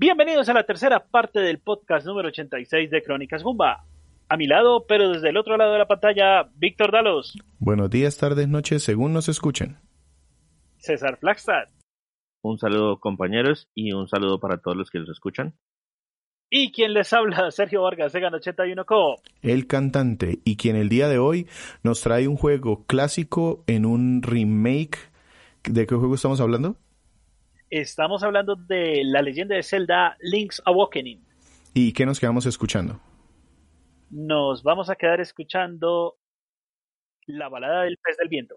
[0.00, 3.84] Bienvenidos a la tercera parte del podcast número 86 de Crónicas Gumba.
[4.30, 7.36] A mi lado, pero desde el otro lado de la pantalla, Víctor Dalos.
[7.58, 9.76] Buenos días, tardes, noches, según nos escuchen.
[10.78, 11.68] César Flagstad.
[12.40, 15.52] Un saludo compañeros y un saludo para todos los que nos escuchan.
[16.48, 19.16] Y quien les habla, Sergio Vargas, Segan 81 Co.
[19.42, 21.46] El cantante y quien el día de hoy
[21.82, 24.96] nos trae un juego clásico en un remake.
[25.64, 26.78] ¿De qué juego estamos hablando?
[27.70, 31.24] Estamos hablando de la leyenda de Zelda Link's Awakening.
[31.72, 33.00] ¿Y qué nos quedamos escuchando?
[34.10, 36.16] Nos vamos a quedar escuchando
[37.26, 38.56] la balada del pez del viento.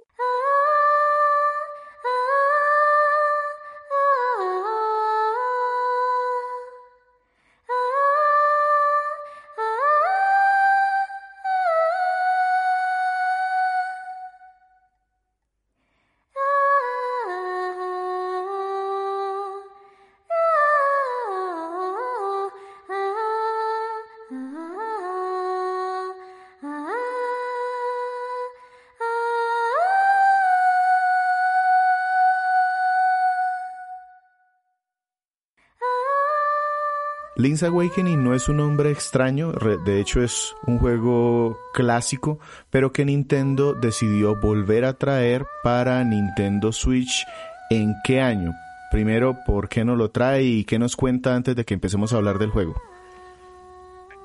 [37.36, 42.38] Link's Awakening no es un nombre extraño, de hecho es un juego clásico,
[42.70, 47.26] pero que Nintendo decidió volver a traer para Nintendo Switch.
[47.72, 48.54] ¿En qué año?
[48.92, 52.18] Primero, ¿por qué no lo trae y qué nos cuenta antes de que empecemos a
[52.18, 52.80] hablar del juego?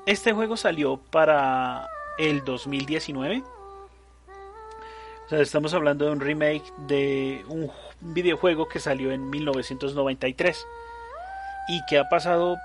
[0.05, 1.87] Este juego salió para
[2.19, 3.41] el 2019.
[5.25, 10.63] O sea, estamos hablando de un remake de un videojuego que salió en 1993
[11.69, 12.57] y que ha pasado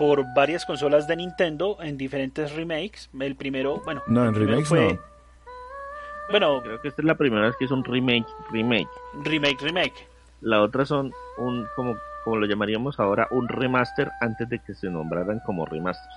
[0.00, 3.10] por varias consolas de Nintendo en diferentes remakes.
[3.20, 5.00] El primero, bueno, no, en remakes fue, no.
[6.30, 8.88] Bueno, creo que esta es la primera vez que es un remake, remake.
[9.22, 10.08] Remake, remake.
[10.40, 14.88] La otra son un como como lo llamaríamos ahora un remaster antes de que se
[14.88, 16.14] nombraran como remasters.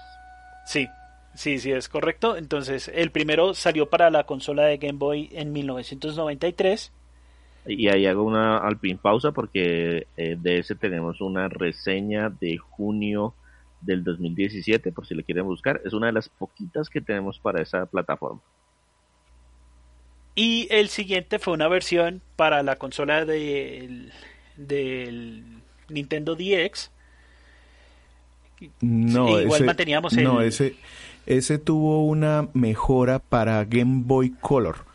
[0.65, 0.87] Sí,
[1.33, 2.37] sí, sí es correcto.
[2.37, 6.93] Entonces, el primero salió para la consola de Game Boy en 1993.
[7.65, 13.33] Y ahí hago una alpin pausa porque eh, de ese tenemos una reseña de junio
[13.85, 15.81] del 2017, por si le quieren buscar.
[15.85, 18.41] Es una de las poquitas que tenemos para esa plataforma.
[20.35, 24.11] Y el siguiente fue una versión para la consola del,
[24.57, 25.43] del
[25.89, 26.89] Nintendo DX.
[28.81, 30.23] No, igual ese, manteníamos el...
[30.23, 30.75] no ese,
[31.25, 34.85] ese tuvo una mejora para Game Boy Color.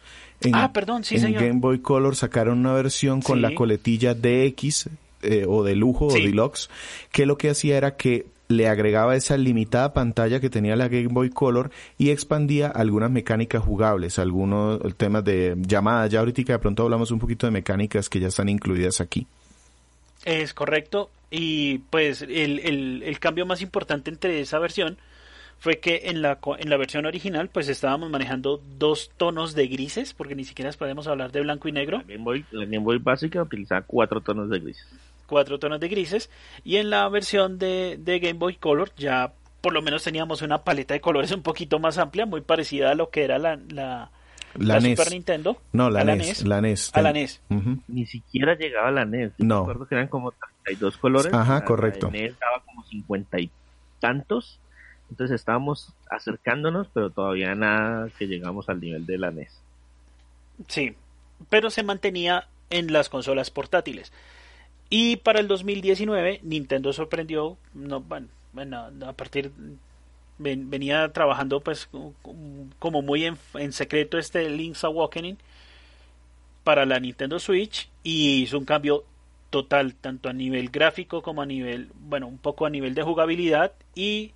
[0.41, 1.43] En, ah, perdón, sí, en señor.
[1.43, 3.43] Game Boy Color sacaron una versión con Sí.
[3.43, 4.89] la coletilla DX
[5.23, 6.21] eh, o de lujo Sí.
[6.23, 6.71] o deluxe,
[7.13, 11.09] que lo que hacía era que le agregaba esa limitada pantalla que tenía la Game
[11.09, 16.11] Boy Color y expandía algunas mecánicas jugables, algunos temas de llamadas.
[16.11, 19.27] Ya ahorita de pronto hablamos un poquito de mecánicas que ya están incluidas aquí.
[20.25, 21.11] Es correcto.
[21.31, 24.97] Y pues el, el, el cambio más importante entre esa versión
[25.59, 29.67] fue que en la, co- en la versión original pues estábamos manejando dos tonos de
[29.67, 32.79] grises, porque ni siquiera podemos hablar de blanco y negro, La Game Boy, la Game
[32.79, 34.87] Boy básica utilizaba cuatro tonos de gris.
[35.29, 36.31] Cuatro tonos de grises,
[36.65, 40.63] y en la versión de, de Game Boy Color ya por lo menos teníamos una
[40.65, 44.11] paleta de colores un poquito más amplia, muy parecida a lo que era la, la,
[44.55, 44.97] La, la NES.
[44.99, 45.61] Super Nintendo.
[45.73, 46.45] No, la, a la NES.
[46.47, 46.91] La NES.
[46.95, 47.41] A la NES.
[47.51, 47.79] Ujú.
[47.89, 49.33] Ni siquiera llegaba a la NES.
[49.37, 49.61] Yo No.
[49.61, 50.33] recuerdo que eran como
[50.65, 51.33] 32 colores.
[51.35, 52.09] Ajá, La- la correcto.
[52.11, 53.51] NES daba como 50 y
[54.01, 54.59] tantos.
[55.11, 59.61] Entonces estábamos acercándonos, pero todavía nada que llegamos al nivel de la NES.
[60.69, 60.95] Sí,
[61.51, 64.13] pero se mantenía en las consolas portátiles.
[64.91, 68.03] Y para el 2019 Nintendo sorprendió, no,
[68.53, 69.53] bueno, a partir
[70.39, 71.89] ven- venía trabajando pues
[72.79, 75.37] como muy en, en secreto este Link's Awakening
[76.65, 79.05] para la Nintendo Switch y hizo un cambio
[79.51, 83.73] total tanto a nivel gráfico como a nivel, bueno, un poco a nivel de jugabilidad
[83.95, 84.33] y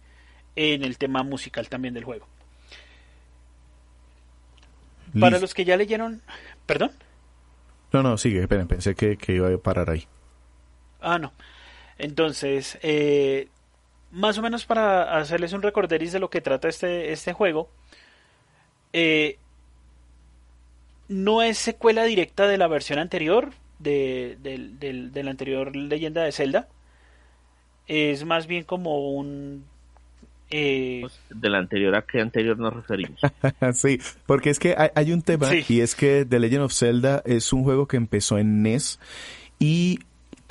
[0.57, 2.27] en el tema musical también del juego.
[5.21, 6.23] Para los que ya leyeron,
[6.67, 6.91] perdón.
[7.93, 10.07] No, no, sigue, esperen, pensé que, que iba a parar ahí.
[11.03, 11.33] Ah, no.
[11.99, 13.49] Entonces, eh,
[14.11, 17.69] más o menos para hacerles un recorderis de lo que trata este, este juego,
[18.93, 19.37] eh,
[21.09, 26.23] no es secuela directa de la versión anterior, de, del- del- de la anterior leyenda
[26.23, 26.69] de Zelda.
[27.89, 29.65] es más bien como un...
[30.51, 30.99] Eh...
[31.03, 33.21] Pues, del anterior a qué anterior nos referimos.
[33.75, 37.53] sí, porque es que hay, un tema y es que The Legend of Zelda es
[37.53, 39.01] un juego que empezó en NES
[39.59, 39.99] y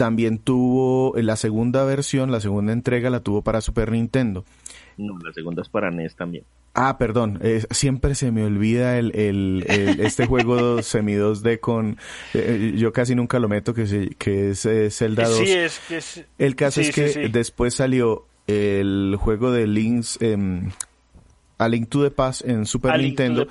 [0.01, 4.43] también tuvo la segunda versión, la segunda entrega la tuvo para Super Nintendo.
[4.97, 6.43] No, la segunda es para NES también.
[6.73, 7.39] Ah, perdón,
[7.69, 9.63] siempre se me olvida el, el,
[9.99, 11.99] este juego semi 2D con,
[12.33, 15.37] eh, yo casi nunca lo meto, que, que es eh, Zelda 2.
[15.37, 20.35] Sí, es que es, El caso es que después salió el juego de Link's, eh,
[21.59, 23.45] A Link to the Past en Super Nintendo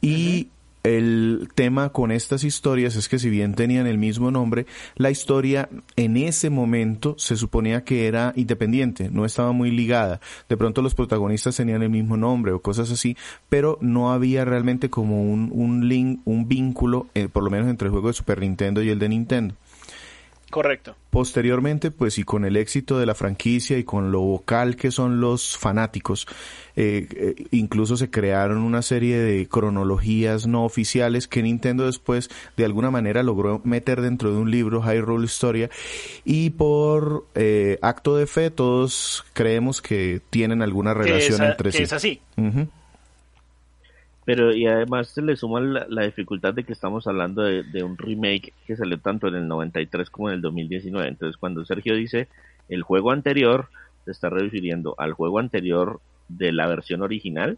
[0.00, 0.50] y
[0.86, 5.68] el tema con estas historias es que si bien tenían el mismo nombre, la historia
[5.96, 10.20] en ese momento se suponía que era independiente, no estaba muy ligada.
[10.48, 13.16] De pronto los protagonistas tenían el mismo nombre o cosas así,
[13.48, 17.86] pero no había realmente como un, un link, un vínculo, eh, por lo menos entre
[17.86, 19.54] el juego de Super Nintendo y el de Nintendo.
[20.56, 20.96] Correcto.
[21.10, 25.20] Posteriormente, pues y con el éxito de la franquicia y con lo vocal que son
[25.20, 26.26] los fanáticos,
[26.76, 32.64] eh, eh, incluso se crearon una serie de cronologías no oficiales que Nintendo después de
[32.64, 35.68] alguna manera logró meter dentro de un libro, Hyrule Historia,
[36.24, 41.82] y por eh, acto de fe todos creemos que tienen alguna relación entre sí.
[41.82, 42.22] Es así.
[44.26, 48.52] Pero y además se le suma la, dificultad de que estamos hablando de, un remake
[48.66, 51.06] que salió tanto en el 93 como en el 2019.
[51.06, 52.26] Entonces cuando Sergio dice
[52.68, 53.68] el juego anterior,
[54.04, 57.56] se está refiriendo al juego anterior de la versión original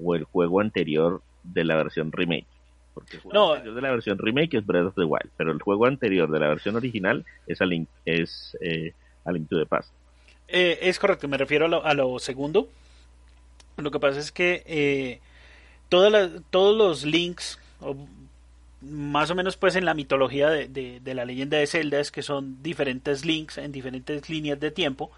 [0.00, 2.46] o el juego anterior de la versión remake.
[2.92, 5.62] Porque el juego anterior de la versión remake es Breath of the Wild, pero el
[5.62, 8.92] juego anterior de la versión original es A Link, es, eh,
[9.24, 9.90] a Link to the Past.
[10.48, 12.68] Eh, es correcto, me refiero a lo, a lo, segundo.
[13.78, 15.20] Lo que pasa es que eh,
[16.50, 17.58] todos los links,
[18.80, 22.62] más o menos pues en la mitología de, la leyenda de Zelda es que son
[22.62, 25.10] diferentes links en diferentes líneas de tiempo.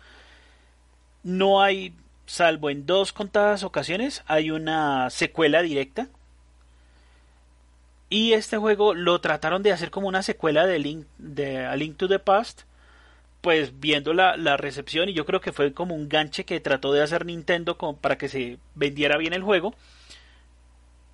[1.23, 1.93] No hay,
[2.27, 6.09] salvo en dos contadas ocasiones, hay una secuela directa.
[8.09, 11.97] Y este juego lo trataron de hacer como una secuela de Link, de A Link
[11.97, 12.63] to the Past.
[13.41, 17.03] Pues viendo la recepción y yo creo que fue como un ganche que trató de
[17.03, 19.75] hacer Nintendo para que se vendiera bien el juego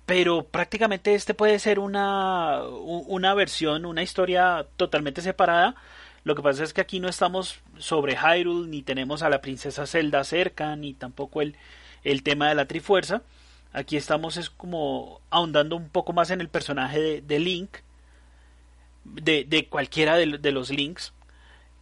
[0.05, 5.75] pero prácticamente este puede ser una, una versión, una historia totalmente separada.
[6.23, 9.85] Lo que pasa es que aquí no estamos sobre Hyrule, ni tenemos a la princesa
[9.87, 11.55] Zelda cerca, ni tampoco el,
[12.03, 13.21] el tema de la Trifuerza.
[13.71, 17.77] Aquí estamos es como ahondando un poco más en el personaje de, Link,
[19.03, 21.13] de, de cualquiera de, de los Links,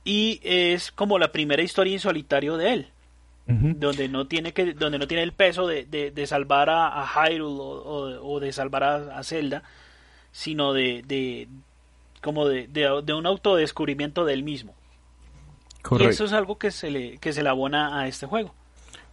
[0.04, 2.91] y es como la primera historia en solitario de él
[3.48, 7.58] donde no tiene que donde no tiene el peso de, de, salvar a, a Hyrule
[7.60, 9.64] o, de salvar a, Zelda
[10.32, 11.50] sino de, de
[12.22, 14.74] como de, de, un autodescubrimiento del mismo.
[16.00, 18.54] Y eso es algo que se le que se le abona a este juego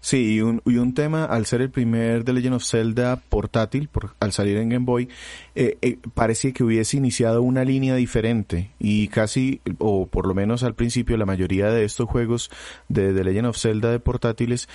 [0.01, 3.89] Sí, y un, y un tema, al ser el primer The Legend of Zelda portátil,
[3.89, 5.09] por, al salir en Game Boy,
[5.55, 8.71] eh, eh, parecía que hubiese iniciado una línea diferente.
[8.79, 12.51] Y casi, o por lo menos al principio, la mayoría de estos juegos
[12.89, 14.69] de The Legend of Zelda de portátiles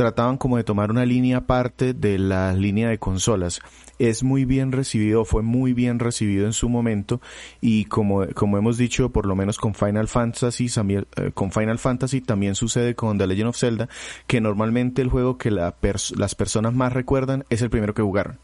[0.00, 3.60] trataban como de tomar una línea aparte de la línea de consolas.
[3.98, 7.20] Es muy bien recibido, fue muy bien recibido en su momento
[7.60, 12.22] y como, como hemos dicho, por lo menos con Final Fantasy, eh, con Final Fantasy
[12.22, 13.90] también sucede con The Legend of Zelda,
[14.26, 15.74] que normalmente el juego que la
[16.16, 18.38] las personas más recuerdan es el primero que jugaron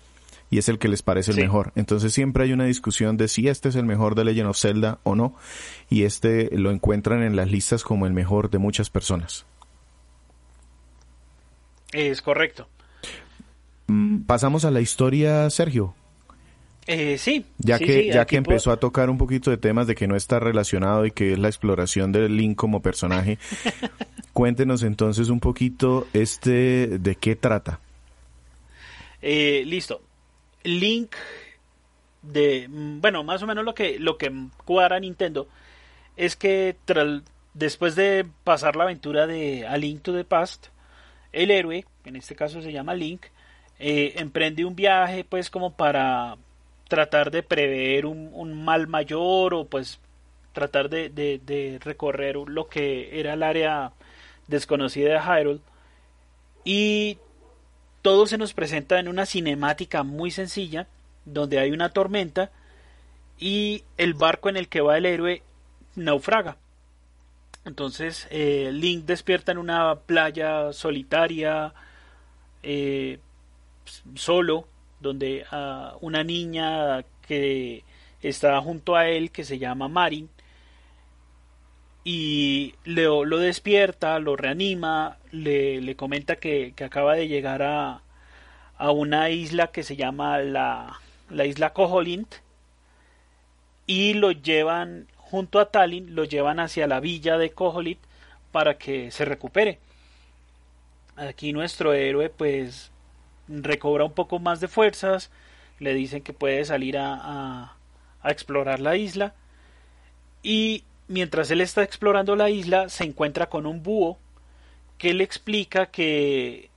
[0.50, 1.72] y es el que les parece el mejor.
[1.74, 4.98] Entonces siempre hay una discusión de si este es el mejor de Legend of Zelda
[5.04, 5.34] o no,
[5.88, 9.46] y este lo encuentran en las listas como el mejor de muchas personas.
[11.92, 12.68] Es correcto.
[13.86, 15.94] Mm, pasamos a la historia, Sergio.
[16.86, 17.44] Eh, sí.
[17.58, 20.38] Ya que, ya que empezó a tocar un poquito de temas de que no está
[20.38, 23.38] relacionado y que es la exploración de Link como personaje,
[24.32, 27.80] cuéntenos entonces un poquito este de qué trata.
[29.20, 30.00] Eh, listo.
[30.62, 31.16] Link
[32.22, 34.32] de mm, bueno, más o menos lo que lo que
[34.64, 35.48] cuadra Nintendo
[36.16, 36.76] es que
[37.54, 40.68] después de pasar la aventura de A Link to the Past,
[41.32, 43.26] el héroe, en este caso se llama Link,
[43.78, 46.36] eh, emprende un viaje pues como para
[46.88, 50.00] tratar de prever un, mal mayor o pues
[50.52, 53.92] tratar de, recorrer lo que era el área
[54.46, 55.60] desconocida de Hyrule.
[56.64, 57.18] Y
[58.02, 60.86] todo se nos presenta en una cinemática muy sencilla
[61.24, 62.50] donde hay una tormenta
[63.38, 65.42] y el barco en el que va el héroe
[65.96, 66.56] naufraga
[67.66, 71.74] entonces eh, Link despierta en una playa solitaria,
[72.62, 73.18] eh,
[74.14, 74.66] solo,
[75.00, 77.84] donde uh, una niña que
[78.22, 80.30] está junto a él, que se llama Marin,
[82.04, 88.02] y lo, lo despierta, lo reanima, le, le comenta que, que, acaba de llegar a,
[88.78, 92.36] a una isla que se llama la, la isla Koholint
[93.86, 97.98] y lo llevan junto a Tallinn, lo llevan hacia la villa de Koholit
[98.52, 99.78] para que se recupere.
[101.16, 102.92] Aquí nuestro héroe pues
[103.48, 105.30] recobra un poco más de fuerzas,
[105.78, 107.76] le dicen que puede salir a, a,
[108.22, 109.34] a explorar la isla
[110.42, 114.18] y mientras él está explorando la isla se encuentra con un búho
[114.98, 116.70] que le explica que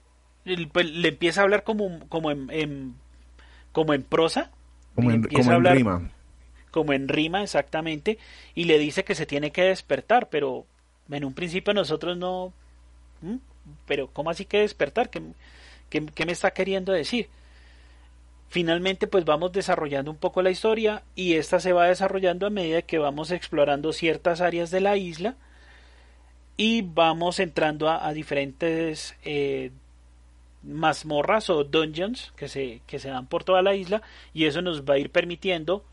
[0.72, 2.96] pues, le empieza a hablar como, como en, en
[3.72, 4.52] como en prosa
[4.96, 6.12] como en, como en rima
[6.72, 8.18] como en rima exactamente
[8.56, 10.66] y le dice que se tiene que despertar pero
[11.10, 12.54] en un principio nosotros no
[13.86, 15.22] pero cómo así que despertar ¿Qué,
[15.90, 17.30] qué, qué me está queriendo decir
[18.50, 22.82] finalmente pues vamos desarrollando un poco la historia y esta se va desarrollando a medida
[22.82, 25.36] que vamos explorando ciertas áreas de la isla
[26.58, 29.72] y vamos entrando a, diferentes eh,
[30.64, 34.02] mazmorras o dungeons que se, que se dan por toda la isla
[34.34, 35.86] y eso nos va a ir permitiendo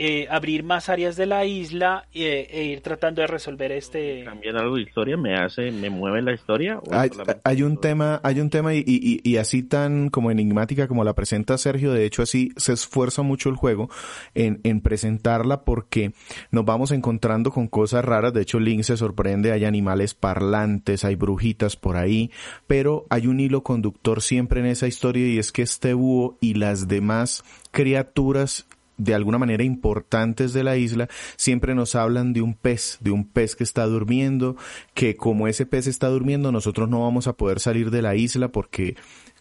[0.00, 4.56] eh, abrir más áreas de la isla eh, e ir tratando de resolver este cambiar
[4.56, 7.10] algo de historia me hace me mueve la historia hay,
[7.42, 11.14] hay, un tema hay un tema y, y, y, así tan como enigmática como la
[11.14, 13.90] presenta Sergio de hecho así se esfuerza mucho el juego
[14.36, 16.12] en, en presentarla porque
[16.52, 18.32] nos vamos encontrando con cosas raras.
[18.32, 22.30] De hecho Link se sorprende hay animales parlantes hay brujitas por ahí
[22.68, 26.54] pero hay un hilo conductor siempre en esa historia y es que este búho y
[26.54, 28.67] las demás criaturas
[28.98, 33.24] de alguna manera importantes de la isla, siempre nos hablan de un pez, de un
[33.24, 34.56] pez que está durmiendo,
[34.92, 38.48] que como ese pez está durmiendo, nosotros no vamos a poder salir de la isla
[38.48, 38.96] porque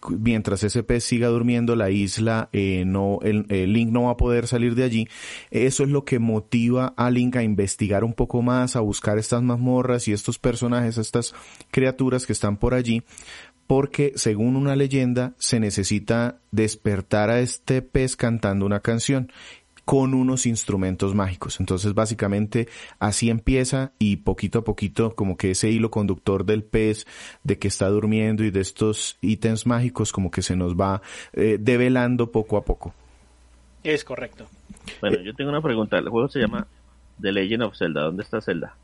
[0.10, 4.18] mientras ese pez siga durmiendo, la isla, eh, no, el, el, Link no va a
[4.18, 5.08] poder salir de allí.
[5.52, 9.42] Eso es lo que motiva a Link a investigar un poco más, a buscar estas
[9.42, 11.34] mazmorras y estos personajes, estas
[11.72, 13.04] criaturas que están por allí,
[13.68, 19.32] porque según una leyenda se necesita despertar a este pez cantando una canción
[19.84, 21.62] con unos instrumentos mágicos.
[21.62, 22.68] Entonces básicamente
[23.00, 27.06] así empieza y poquito a poquito como que ese hilo conductor del pez,
[27.44, 31.02] de que está durmiendo y de estos ítems mágicos como que se nos va
[31.34, 32.94] eh, develando poco a poco.
[33.84, 34.48] Es correcto.
[35.00, 35.98] Bueno, yo tengo una pregunta.
[35.98, 36.68] El juego se llama
[37.22, 38.02] The Legend of Zelda.
[38.02, 38.76] ¿Dónde está Zelda?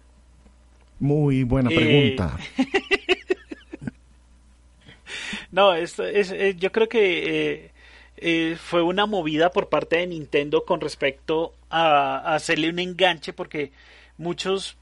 [1.00, 2.38] Muy buena pregunta.
[2.58, 2.64] Eh...
[5.54, 7.72] No, esto es, es, yo creo que eh,
[8.18, 13.34] eh, fue una movida por parte de Nintendo con respecto a, a, hacerle un enganche
[13.34, 13.72] porque
[14.18, 14.78] muchos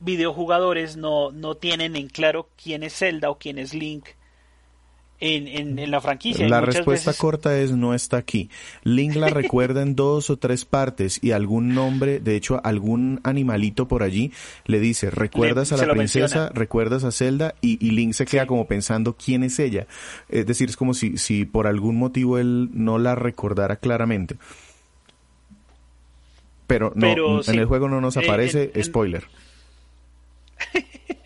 [0.00, 4.08] videojugadores no, no tienen en claro quién es Zelda o quién es Link
[5.22, 6.48] en, en, en la franquicia.
[6.48, 7.20] La respuesta veces...
[7.20, 8.50] corta es no está aquí.
[8.82, 13.86] Link la recuerda en dos o tres partes y algún nombre, de hecho algún animalito
[13.86, 14.32] por allí
[14.66, 18.42] le dice, recuerdas le, a la princesa, recuerdas a Zelda y, y Link se queda
[18.42, 18.48] sí.
[18.48, 19.86] como pensando quién es ella.
[20.28, 24.36] Es decir, es como si, si por algún motivo él no la recordara claramente.
[26.66, 27.56] Pero no, Pero, en sí.
[27.56, 29.24] el juego no nos aparece, eh, en, spoiler.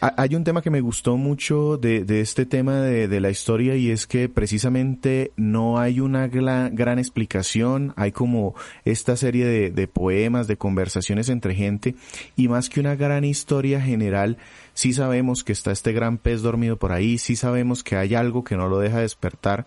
[0.00, 3.90] Hay un tema que me gustó mucho de, este tema de, de, la historia y
[3.90, 8.54] es que precisamente no hay una gran, gran explicación, hay como
[8.86, 11.94] esta serie de, de, poemas, de conversaciones entre gente
[12.34, 14.38] y más que una gran historia general,
[14.72, 18.42] sí sabemos que está este gran pez dormido por ahí, sí sabemos que hay algo
[18.42, 19.66] que no lo deja despertar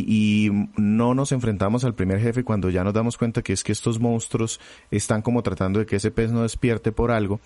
[0.00, 3.72] y, no nos enfrentamos al primer jefe cuando ya nos damos cuenta que es que
[3.72, 7.40] estos monstruos están como tratando de que ese pez no despierte por algo.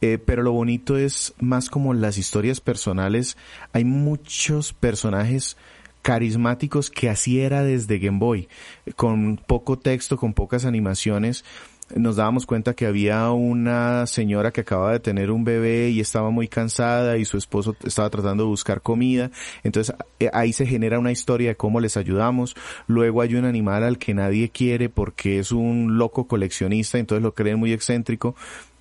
[0.00, 3.36] Eh, pero lo bonito es más como las historias personales.
[3.72, 5.56] Hay muchos personajes
[6.02, 8.48] carismáticos que así era desde Game Boy,
[8.94, 11.46] con poco texto, con pocas animaciones
[11.94, 16.30] nos dábamos cuenta que había una señora que acababa de tener un bebé y estaba
[16.30, 19.30] muy cansada y su esposo estaba tratando de buscar comida.
[19.62, 22.56] Entonces eh, ahí se genera una historia de cómo les ayudamos.
[22.86, 27.34] Luego hay un animal al que nadie quiere porque es un loco coleccionista, entonces lo
[27.34, 28.34] creen muy excéntrico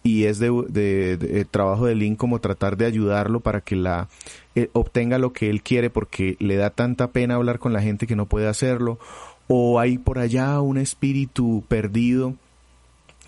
[0.03, 4.09] y es de, de, de, trabajo de Link como tratar de ayudarlo para que la
[4.53, 8.05] eh, obtenga lo que él quiere porque le da tanta pena hablar con la gente
[8.05, 8.99] que no puede hacerlo
[9.47, 12.35] o hay por allá un espíritu perdido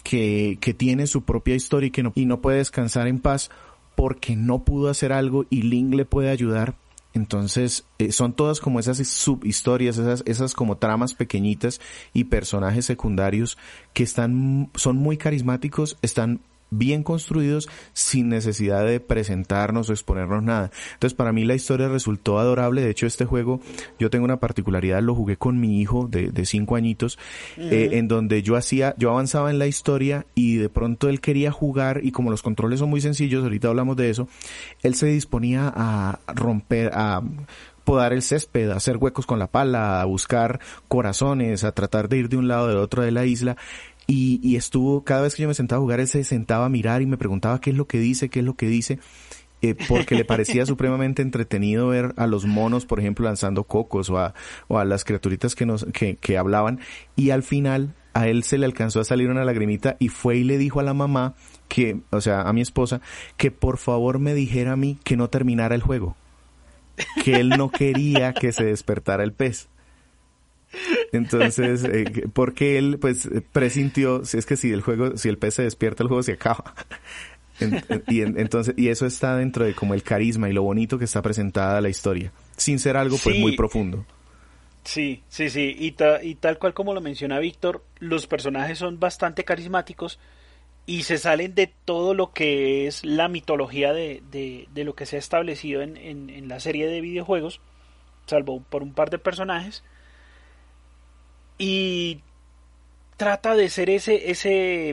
[0.06, 3.50] que, que tiene su propia historia y que no, y no puede descansar en paz
[3.96, 6.76] porque no pudo hacer algo y Link le puede ayudar.
[7.16, 11.82] Entonces, eh, son todas como esas subhistorias, esas, esas como tramas pequeñitas
[12.14, 13.58] y personajes secundarios
[13.94, 20.72] que están, son muy carismáticos, están bien construidos sin necesidad de presentarnos o exponernos nada.
[20.94, 22.82] Entonces para mí la historia resultó adorable.
[22.82, 23.60] De hecho este juego
[24.00, 27.18] yo tengo una particularidad, lo jugué con mi hijo de, de cinco añitos,
[27.58, 31.52] eh, en donde yo hacía, yo avanzaba en la historia y de pronto él quería
[31.52, 34.28] jugar y como los controles son muy sencillos, ahorita hablamos de eso,
[34.84, 37.22] él se disponía a romper, a
[37.86, 42.18] podar el césped, a hacer huecos con la pala, a buscar corazones, a tratar de
[42.18, 43.56] ir de un lado del otro de la isla
[44.08, 46.70] y, y estuvo, cada vez que yo me sentaba a jugar, él se sentaba a
[46.70, 49.00] mirar y me preguntaba qué es lo que dice, qué es lo que dice.
[49.62, 54.20] Eh, porque le parecía supremamente entretenido ver a los monos, por ejemplo, lanzando cocos o
[54.20, 54.34] a,
[54.68, 56.80] o a las criaturitas que nos, que, que hablaban.
[57.16, 60.44] Y al final, a él se le alcanzó a salir una lagrimita y fue y
[60.44, 61.34] le dijo a la mamá
[61.68, 63.02] que, o sea, a mi esposa,
[63.38, 66.16] que por favor me dijera a mí que no terminara el juego.
[67.24, 69.68] Que él no quería que se despertara el pez.
[71.12, 75.56] Entonces, eh, porque él pues presintió, si es que si el juego, si el pez
[75.56, 76.76] se despierta, el juego se acaba.
[78.08, 81.22] y entonces, y eso está dentro de como el carisma y lo bonito que está
[81.22, 84.06] presentada la historia, sin ser algo pues muy profundo.
[84.84, 89.44] Sí, sí, sí, y, y tal cual como lo menciona Víctor, los personajes son bastante
[89.44, 90.20] carismáticos
[90.86, 95.16] y se salen de todo lo que es la mitología de, de, lo que se
[95.16, 97.62] ha establecido en, en la serie de videojuegos,
[98.28, 99.84] salvo por un par de personajes
[101.58, 102.22] y
[103.18, 104.90] trata de ser ese ese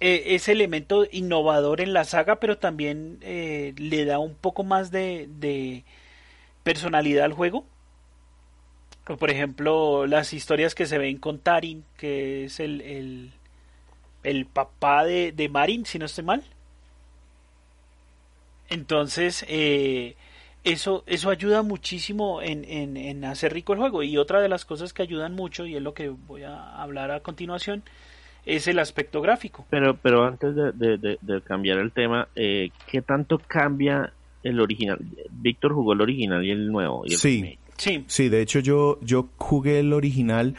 [0.00, 4.90] e, ese elemento innovador en la saga pero también eh, le da un poco más
[4.90, 5.84] de, de
[6.62, 7.64] personalidad al juego.
[9.04, 13.32] Por ejemplo las historias que se ven con Tarin que es el, el,
[14.24, 16.42] el papá de, de Marin si no estoy mal.
[18.68, 20.16] Entonces eh,
[20.66, 24.02] eso, eso ayuda muchísimo en, en, hacer rico el juego.
[24.02, 27.12] Y otra de las cosas que ayudan mucho, y es lo que voy a hablar
[27.12, 27.84] a continuación,
[28.44, 29.64] es el aspecto gráfico.
[29.70, 34.98] Pero, pero antes de, cambiar el tema, eh, ¿qué tanto cambia el original?
[35.30, 37.04] Víctor jugó el original y el nuevo.
[37.06, 38.04] sí, sí.
[38.06, 40.56] Sí, de hecho yo, yo jugué el original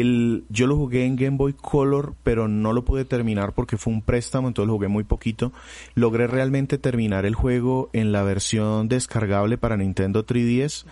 [0.00, 3.92] el, yo lo jugué en Game Boy Color, pero no lo pude terminar porque fue
[3.92, 5.52] un préstamo, entonces lo jugué muy poquito.
[5.94, 10.84] Logré realmente terminar el juego en la versión descargable para Nintendo 3DS.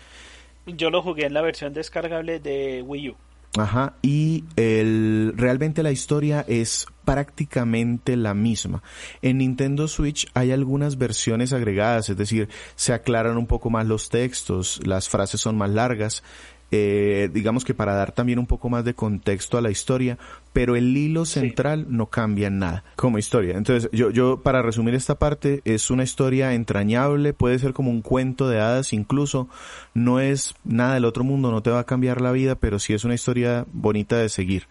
[0.67, 3.17] Yo lo jugué en la versión descargable de Wii U.
[3.59, 8.81] Ajá, y el, realmente la historia es prácticamente la misma.
[9.23, 14.09] En Nintendo Switch hay algunas versiones agregadas, es decir, se aclaran un poco más los
[14.09, 16.23] textos, las frases son más largas,
[16.71, 20.19] eh, digamos que para dar también un poco más de contexto a la historia,
[20.53, 23.57] pero el hilo central no cambia nada como historia.
[23.57, 28.03] Entonces, yo, yo, para resumir esta parte, es una historia entrañable, puede ser como un
[28.03, 29.49] cuento de hadas incluso,
[29.95, 32.93] no es nada del otro mundo, no te va a cambiar la vida, pero sí
[32.95, 34.67] es una historia bonita de seguir.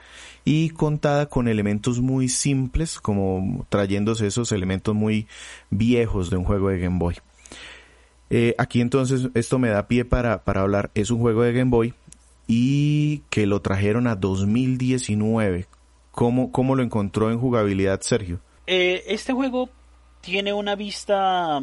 [0.46, 5.28] Y contada con elementos muy simples, como trayéndose esos elementos muy
[5.70, 7.18] viejos de un juego de Game Boy.
[8.30, 10.92] Eh, aquí entonces esto me da pie para, para hablar.
[10.94, 11.94] Es un juego de Game Boy
[12.48, 15.68] y que lo trajeron a 2019.
[16.12, 18.40] ¿Cómo, cómo lo encontró en jugabilidad, Sergio?
[18.68, 19.70] Eh, este juego
[20.22, 21.62] tiene una vista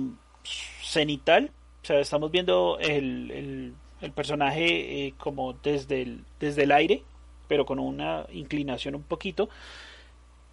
[0.83, 1.51] cenital.
[1.83, 7.03] O sea, estamos viendo el, el, personaje eh, como desde el, desde el aire,
[7.49, 9.49] pero con una inclinación un poquito.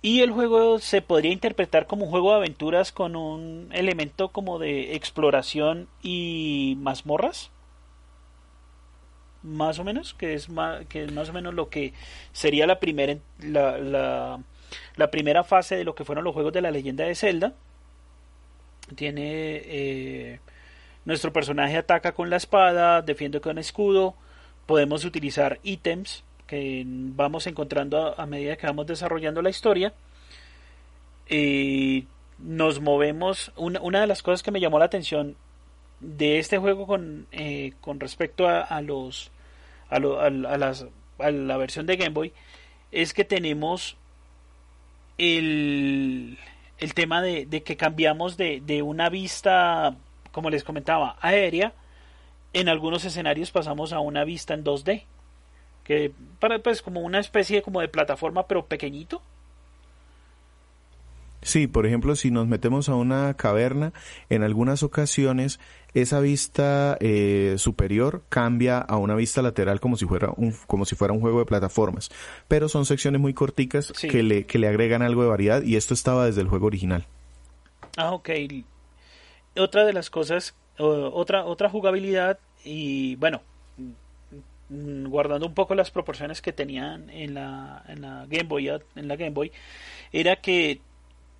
[0.05, 4.59] Y el juego se podría interpretar como un juego de aventuras con un elemento como
[4.59, 7.51] de exploración y mazmorras.
[9.43, 11.93] Más o menos, que es más, que es más o menos lo que
[12.33, 13.77] sería la primera, la,
[14.97, 17.53] la, primera fase de lo que fueron los juegos de la leyenda de Zelda.
[18.95, 20.39] Tiene eh,
[21.05, 24.15] nuestro personaje ataca con la espada, defiende con escudo,
[24.65, 29.93] podemos utilizar ítems que vamos encontrando a, medida que vamos desarrollando la historia.
[31.29, 32.07] y
[32.39, 33.51] nos movemos.
[33.55, 35.35] Una, una, de las cosas que me llamó la atención
[35.99, 39.31] de este juego con, eh, con respecto a, los
[39.89, 40.85] a, a, las,
[41.19, 42.33] a, la versión de Game Boy
[42.91, 43.95] es que tenemos
[45.17, 46.37] el,
[46.77, 49.95] el tema de, de que cambiamos de, de una vista,
[50.31, 51.73] como les comentaba, aérea.
[52.51, 55.05] En algunos escenarios pasamos a una vista en 2D
[55.83, 59.21] que para pues como una especie como de plataforma pero pequeñito
[61.43, 63.91] Sí, por ejemplo, si nos metemos a una caverna,
[64.29, 65.59] en algunas ocasiones
[65.93, 70.95] esa vista eh, superior cambia a una vista lateral como si fuera un como si
[70.95, 72.09] fuera un juego de plataformas,
[72.47, 75.93] pero son secciones muy corticas que le que le agregan algo de variedad y esto
[75.93, 77.05] estaba desde el juego original.
[77.97, 78.29] Ah, ok.
[79.55, 83.41] Otra de las cosas, otra otra jugabilidad y bueno,
[85.07, 89.15] guardando un poco las proporciones que tenían en la, en la Game Boy en la
[89.15, 89.51] Game Boy
[90.11, 90.81] era que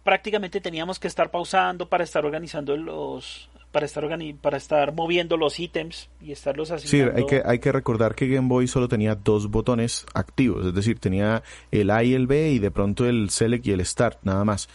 [0.04, 4.08] prácticamente teníamos que estar pausando para estar organizando los para estar
[4.40, 7.18] para estar moviendo los ítems y estarlos asignando.
[7.18, 10.76] Sí, hay que hay que recordar que Game Boy solo tenía dos botones activos, es
[10.76, 11.42] decir, tenía
[11.72, 14.70] el A y el B y de pronto el Select y el Start, nada más.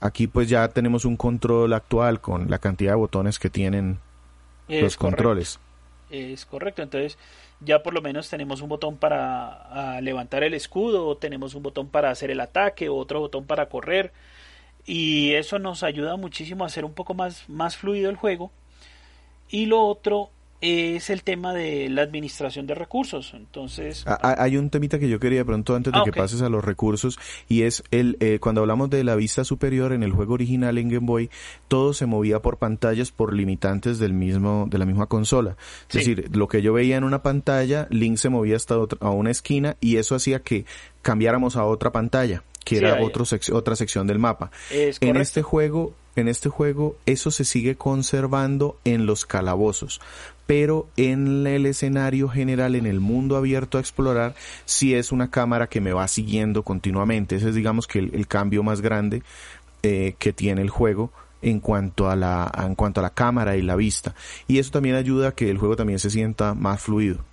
[0.00, 4.00] Aquí pues ya tenemos un control actual con la cantidad de botones que tienen
[4.66, 5.60] los controles.
[6.10, 7.16] Es correcto, entonces
[7.60, 12.10] ya por lo menos tenemos un botón para levantar el escudo, tenemos un botón para
[12.10, 14.12] hacer el ataque, otro botón para correr
[14.86, 18.50] y eso nos ayuda muchísimo a hacer un poco más, más fluido el juego.
[19.48, 23.32] Y lo otro es el tema de la administración de recursos.
[23.34, 26.48] Entonces, ah, hay un temita que yo quería pronto antes de ah, que pases a
[26.48, 27.18] los recursos
[27.48, 30.88] y es el eh, cuando hablamos de la vista superior en el juego original en
[30.88, 31.30] Game Boy,
[31.68, 35.56] todo se movía por pantallas por limitantes del mismo de la misma consola.
[35.88, 39.10] Es decir, lo que yo veía en una pantalla, Link se movía hasta otra, a
[39.10, 40.66] una esquina y eso hacía que
[41.02, 44.50] cambiáramos a otra pantalla que era otro otra sección del mapa.
[44.70, 50.00] en este juego, en este juego, eso se sigue conservando en los calabozos,
[50.50, 54.34] pero en el escenario general, en el mundo abierto a explorar,
[54.64, 57.36] sí es una cámara que me va siguiendo continuamente.
[57.36, 59.22] Ese es, digamos, que el, cambio más grande
[59.84, 63.62] eh, que tiene el juego en cuanto a la en cuanto a la cámara y
[63.62, 64.16] la vista
[64.48, 67.24] y eso también ayuda a que el juego también se sienta más fluido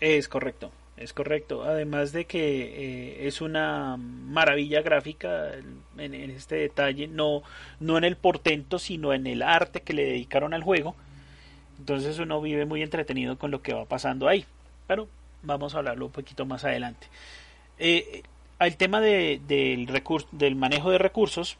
[0.00, 1.64] es correcto es correcto.
[1.64, 5.52] Además de que eh, es una maravilla gráfica
[5.98, 7.42] en, este detalle, no,
[7.80, 10.94] no en el portento, sino en el arte que le dedicaron al juego.
[11.82, 14.46] Entonces uno vive muy entretenido con lo que va pasando ahí.
[14.86, 15.08] Pero
[15.42, 17.08] vamos a hablarlo un poquito más adelante.
[17.80, 18.22] Eh,
[18.60, 19.90] el tema de, del,
[20.30, 21.56] del manejo de recursos,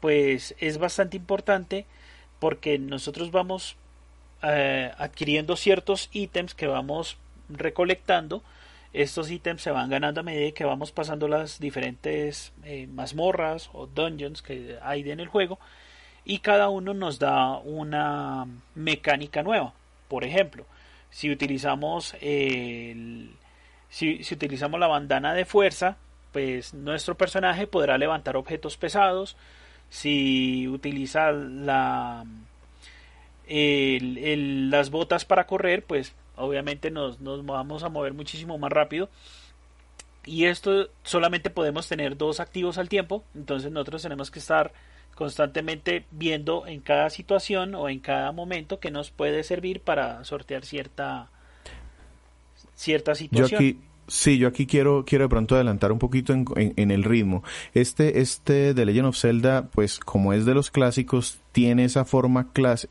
[0.00, 1.84] pues es bastante importante
[2.38, 3.76] porque nosotros vamos
[4.42, 7.18] eh, adquiriendo ciertos ítems que vamos
[7.50, 8.42] recolectando
[8.94, 13.86] estos ítems se van ganando a medida que vamos pasando las diferentes eh, mazmorras o
[13.86, 15.58] dungeons que hay en el juego
[16.28, 19.72] y cada uno nos da una mecánica nueva.
[20.08, 20.66] Por ejemplo,
[21.08, 23.30] si utilizamos el,
[23.88, 25.96] si, utilizamos la bandana de fuerza,
[26.30, 29.38] pues nuestro personaje podrá levantar objetos pesados.
[29.88, 32.26] Si utiliza la
[33.48, 39.08] las botas para correr, pues obviamente nos, nos vamos a mover muchísimo más rápido
[40.26, 44.72] y esto solamente podemos tener dos activos al tiempo entonces nosotros tenemos que estar
[45.18, 50.64] constantemente viendo en cada situación o en cada momento que nos puede servir para sortear
[50.64, 51.28] cierta
[52.76, 57.04] cierta situación Sí, yo aquí quiero, quiero de pronto adelantar un poquito en, en, el
[57.04, 57.42] ritmo.
[57.74, 62.46] Este, este de Legend of Zelda, pues como es de los clásicos, tiene esa forma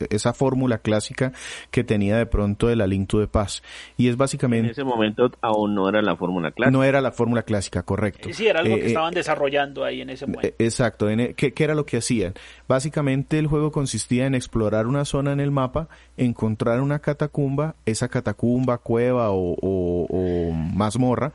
[0.10, 1.32] esa fórmula clásica
[1.72, 3.64] que tenía de pronto de la Link to the Past.
[3.96, 4.66] Y es básicamente...
[4.66, 6.78] En ese momento aún no era la fórmula clásica.
[6.78, 8.28] No era la fórmula clásica, correcto.
[8.34, 10.56] Sí, era algo que eh, estaban eh, desarrollando ahí en ese eh, momento.
[10.60, 11.10] Exacto.
[11.10, 12.34] En, ¿qué, ¿qué, era lo que hacían?
[12.68, 18.10] Básicamente el juego consistía en explorar una zona en el mapa, encontrar una catacumba, esa
[18.10, 21.32] catacumba, cueva o, o, o mazmorra,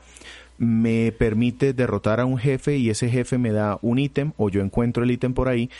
[0.59, 4.61] me permite derrotar a un jefe y ese jefe me da un ítem o yo
[4.61, 5.71] encuentro el ítem por ahí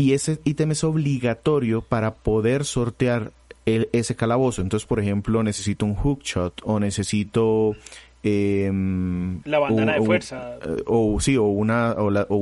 [0.00, 3.32] y ese ítem es obligatorio para poder sortear
[3.66, 4.62] ese calabozo.
[4.62, 7.76] Entonces, por ejemplo, necesito un hookshot o necesito
[8.22, 10.56] em, la bandana de fuerza.
[10.64, 12.38] eh, o, sí o una o,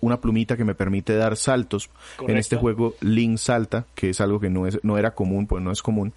[0.00, 1.88] una plumita que me permite dar saltos.
[2.26, 5.62] En este juego Link salta que es algo que no es no era común pues
[5.62, 6.12] no es común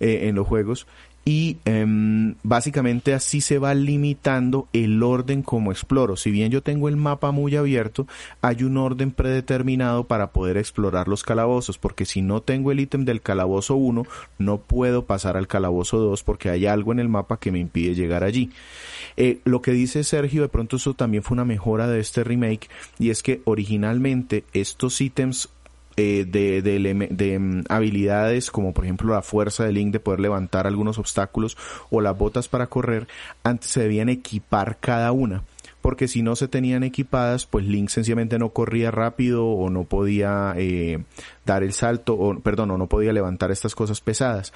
[0.00, 0.86] eh, en los juegos
[1.28, 6.16] y em, básicamente así se va limitando el orden como exploro.
[6.16, 8.06] Si bien yo tengo el mapa muy abierto,
[8.42, 13.04] hay un orden predeterminado para poder explorar los calabozos, porque si no tengo el ítem
[13.04, 14.04] del calabozo 1,
[14.38, 17.96] no puedo pasar al calabozo 2 porque hay algo en el mapa que me impide
[17.96, 18.50] llegar allí.
[19.16, 22.68] Eh, lo que dice Sergio, de pronto eso también fue una mejora de este remake,
[23.00, 25.48] y es que originalmente estos ítems
[25.96, 30.66] eh, de, de, mm, habilidades como por ejemplo la fuerza de Link de poder levantar
[30.66, 31.56] algunos obstáculos
[31.90, 33.08] o las botas para correr,
[33.42, 35.42] antes se debían equipar cada una
[35.86, 40.52] porque si no se tenían equipadas, pues Link sencillamente no corría rápido o no podía
[40.56, 41.04] eh,
[41.44, 44.52] dar el salto, o perdón, o no podía levantar estas cosas pesadas.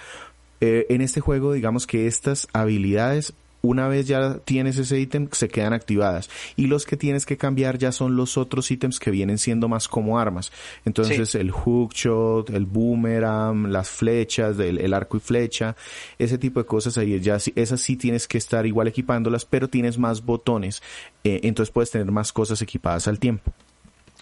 [0.61, 5.49] Eh, en este juego, digamos que estas habilidades una vez ya tienes ese ítem, se
[5.49, 6.31] quedan activadas.
[6.57, 9.89] Y los que tienes que cambiar ya son los otros ítems que vienen siendo más
[9.89, 10.53] como armas.
[10.85, 15.77] Entonces el hookshot, el boomerang, las flechas, el, arco y flecha,
[16.19, 19.99] ese tipo de cosas ahí, ya esas sí tienes que estar igual equipándolas, pero tienes
[19.99, 20.83] más botones.
[21.25, 23.53] Eh, entonces puedes tener más cosas equipadas al tiempo.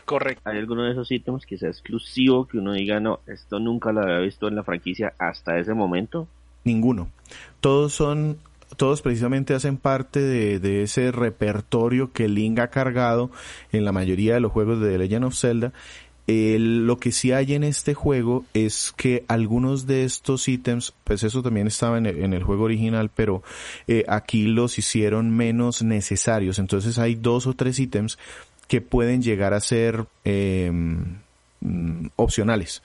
[0.05, 0.49] Correcto.
[0.49, 4.01] ¿Hay alguno de esos ítems que sea exclusivo, que uno diga, no, esto nunca lo
[4.01, 6.27] había visto en la franquicia hasta ese momento?
[6.65, 7.11] Ninguno.
[7.61, 8.39] Todos son
[8.77, 13.31] todos precisamente hacen parte de, de ese repertorio que Link ha cargado
[13.73, 15.73] en la mayoría de los juegos de The Legend of Zelda
[16.29, 21.43] lo que sí hay en este juego es que algunos de estos ítems, pues eso
[21.43, 23.43] también estaba en el, juego original, pero
[23.87, 26.59] eh, aquí los hicieron menos necesarios.
[26.59, 28.19] Entonces hay dos o tres ítems
[28.67, 32.83] que pueden llegar a ser mm, opcionales.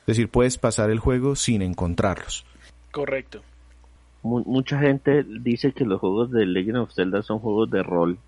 [0.00, 2.44] Es decir, puedes pasar el juego sin encontrarlos.
[2.90, 3.42] Correcto.
[4.22, 8.18] Mucha gente dice que los juegos de Legend of Zelda son juegos de rol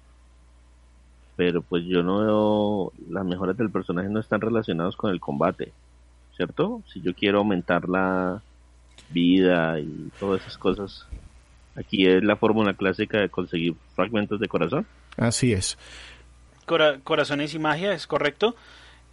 [1.36, 5.72] pero pues yo no veo las mejoras del personaje no están relacionados con el combate,
[6.36, 6.82] ¿cierto?
[6.92, 8.42] Si yo quiero aumentar la
[9.10, 11.06] vida y todas esas cosas,
[11.74, 14.86] aquí es la fórmula clásica de conseguir fragmentos de corazón.
[15.16, 15.76] Así es.
[17.02, 18.54] corazones y magia, es correcto.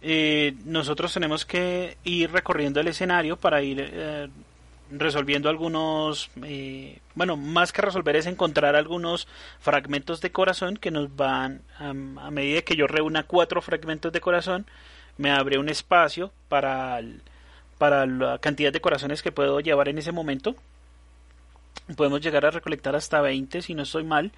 [0.00, 4.28] Eh, nosotros tenemos que ir recorriendo el escenario para ir eh,
[4.98, 9.26] resolviendo algunos, eh, bueno, más que resolver es encontrar algunos
[9.60, 14.66] fragmentos de corazón que nos van, a, medida que yo reúna cuatro fragmentos de corazón,
[15.18, 17.00] me abre un espacio para,
[17.78, 20.54] para la cantidad de corazones que puedo llevar en ese momento.
[21.96, 24.32] Podemos llegar a recolectar hasta 20 si no estoy mal.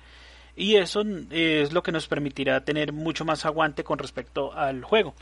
[0.56, 5.14] Y eso es lo que nos permitirá tener mucho más aguante con respecto al juego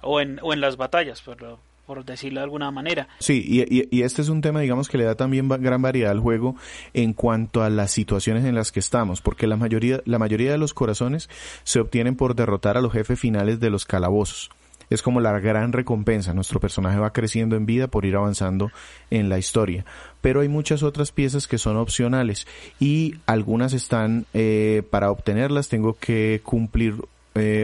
[0.00, 1.22] o en, o en las batallas.
[1.24, 1.58] Pero
[1.90, 3.08] por decirlo de alguna manera.
[3.18, 6.54] Sí, y, este es un tema, digamos, que le da también gran variedad al juego
[6.94, 10.58] en cuanto a las situaciones en las que estamos, porque la mayoría, la mayoría de
[10.58, 11.28] los corazones
[11.64, 14.50] se obtienen por derrotar a los jefes finales de los calabozos.
[14.88, 16.32] Es como la gran recompensa.
[16.32, 18.70] Nuestro personaje va creciendo en vida por ir avanzando
[19.10, 19.84] en la historia.
[20.20, 22.46] Pero hay muchas otras piezas que son opcionales
[22.78, 26.94] y algunas están, eh, para obtenerlas tengo que cumplir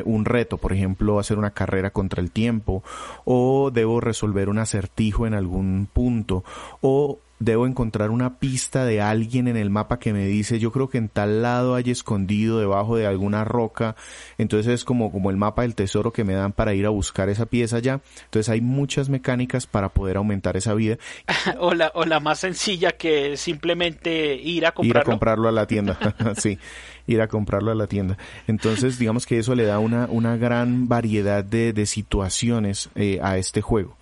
[0.04, 2.82] un reto, por ejemplo, hacer una carrera contra el tiempo,
[3.24, 6.44] o debo resolver un acertijo en algún punto,
[6.80, 10.88] o debo encontrar una pista de alguien en el mapa que me dice yo creo
[10.88, 13.96] que en tal lado hay escondido debajo de alguna roca.
[14.38, 17.28] Entonces es como como el mapa del tesoro que me dan para ir a buscar
[17.28, 18.00] esa pieza ya.
[18.24, 20.96] Entonces hay muchas mecánicas para poder aumentar esa vida.
[21.58, 25.52] O la o la más sencilla que simplemente ir a comprarlo ir a comprarlo a
[25.52, 25.98] la tienda.
[26.36, 26.58] Sí
[27.06, 28.18] ir a comprarlo a la tienda.
[28.46, 33.38] Entonces, digamos que eso le da una, una gran variedad de, de situaciones eh, a
[33.38, 33.96] este juego.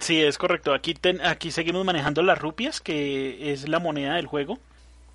[0.00, 0.72] Sí, es correcto.
[0.74, 4.58] Aquí, aquí seguimos manejando las rupias, que es la moneda del juego.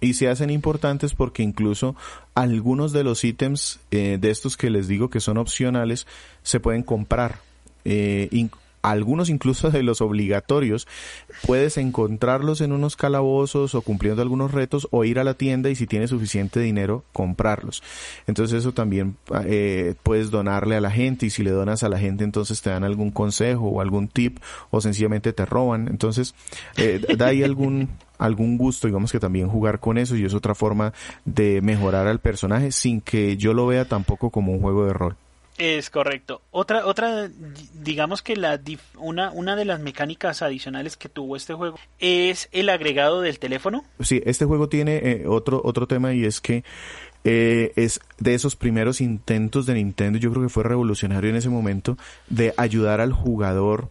[0.01, 1.95] Y se hacen importantes porque incluso
[2.33, 6.07] algunos de los ítems eh, de estos que les digo que son opcionales
[6.41, 7.39] se pueden comprar.
[7.83, 8.29] Eh,
[8.81, 10.87] algunos incluso de los obligatorios,
[11.45, 15.75] puedes encontrarlos en unos calabozos o cumpliendo algunos retos o ir a la tienda y
[15.75, 17.83] si tienes suficiente dinero comprarlos.
[18.27, 21.99] Entonces eso también eh, puedes donarle a la gente y si le donas a la
[21.99, 24.39] gente entonces te dan algún consejo o algún tip
[24.69, 25.87] o sencillamente te roban.
[25.87, 26.35] Entonces
[26.77, 27.89] eh, da ahí algún
[28.19, 30.93] algún gusto, digamos que también jugar con eso y es otra forma
[31.25, 35.15] de mejorar al personaje sin que yo lo vea tampoco como un juego de rol.
[35.59, 36.41] Es correcto.
[36.51, 37.29] Otra, otra,
[37.73, 38.61] digamos que la
[38.97, 43.83] una, una de las mecánicas adicionales que tuvo este juego es el agregado del teléfono.
[43.99, 46.63] Sí, este juego tiene eh, otro, otro tema y es que
[47.25, 51.49] eh, es de esos primeros intentos de Nintendo, yo creo que fue revolucionario en ese
[51.49, 51.97] momento,
[52.29, 53.89] de ayudar al jugador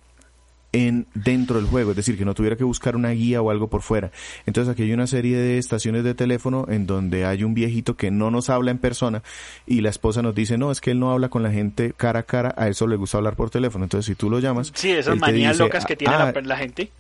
[0.73, 3.69] en dentro del juego, es decir, que no tuviera que buscar una guía o algo
[3.69, 4.11] por fuera.
[4.47, 8.11] Entonces aquí hay una serie de estaciones de teléfono en donde hay un viejito que
[8.11, 9.23] no nos habla en persona
[9.67, 12.21] y la esposa nos dice, no, es que él no habla con la gente cara
[12.21, 13.85] a cara, a eso le gusta hablar por teléfono.
[13.85, 14.73] Entonces si tú lo llamas...
[14.75, 16.91] Sí, esas manías locas que tiene la, ah, la gente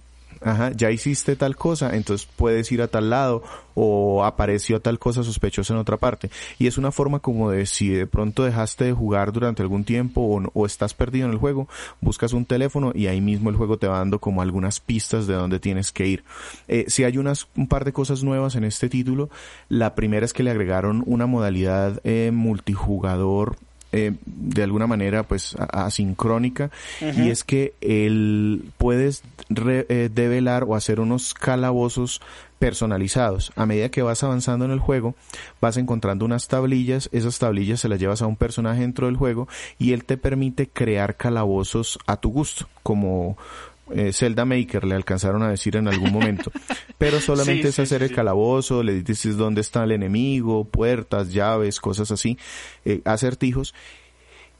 [0.42, 3.42] ajá, ya hiciste tal cosa, entonces puedes ir a tal lado
[3.80, 6.30] o apareció tal cosa sospechosa en otra parte.
[6.58, 10.42] Y es una forma como de si de pronto dejaste de jugar durante algún tiempo
[10.52, 11.68] o, estás perdido en el juego,
[12.00, 15.34] buscas un teléfono y ahí mismo el juego te va dando como algunas pistas de
[15.34, 16.24] dónde tienes que ir.
[16.66, 19.30] Eh, si hay unas, un par de cosas nuevas en este título,
[19.68, 23.56] la primera es que le agregaron una modalidad eh, multijugador
[23.92, 26.70] eh, de alguna manera pues asincrónica
[27.00, 32.20] y es que él puedes eh, develar o hacer unos calabozos
[32.58, 33.52] personalizados.
[33.56, 35.14] A medida que vas avanzando en el juego,
[35.60, 39.48] vas encontrando unas tablillas, esas tablillas se las llevas a un personaje dentro del juego
[39.78, 43.38] y él te permite crear calabozos a tu gusto, como
[43.94, 46.50] eh, Zelda Maker le alcanzaron a decir en algún momento.
[46.96, 52.10] Pero solamente es hacer el calabozo, le dices dónde está el enemigo, puertas, llaves, cosas
[52.10, 52.38] así,
[52.84, 53.74] eh, acertijos.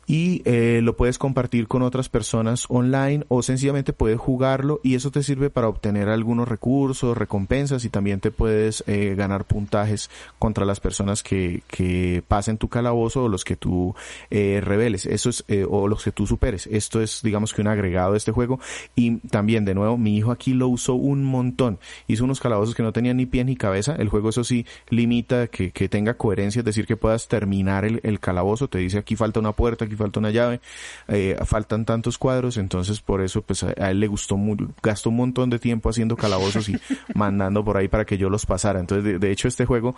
[0.09, 5.11] Y eh, lo puedes compartir con otras personas online o sencillamente puedes jugarlo y eso
[5.11, 10.65] te sirve para obtener algunos recursos, recompensas y también te puedes eh, ganar puntajes contra
[10.65, 13.95] las personas que, que pasen tu calabozo o los que tú
[14.31, 15.05] eh, reveles.
[15.05, 16.67] Eso es, eh, o los que tú superes.
[16.69, 18.61] Esto es, digamos que un agregado de este juego
[18.97, 21.79] y también de nuevo mi hijo aquí lo usó un montón.
[22.07, 23.95] Hizo unos calabozos que no tenían ni pie ni cabeza.
[23.95, 28.01] El juego eso sí limita que, que tenga coherencia, es decir, que puedas terminar el,
[28.05, 28.69] el calabozo.
[28.69, 30.61] Te dice aquí falta una puerta, aquí falta una llave,
[31.09, 35.11] eh, faltan tantos cuadros, entonces por eso pues a, a él le gustó mucho, gastó
[35.11, 36.77] un montón de tiempo haciendo calabozos y
[37.15, 38.81] mandando por ahí para que yo los pasara.
[38.81, 39.95] Entonces, de, de, hecho, este juego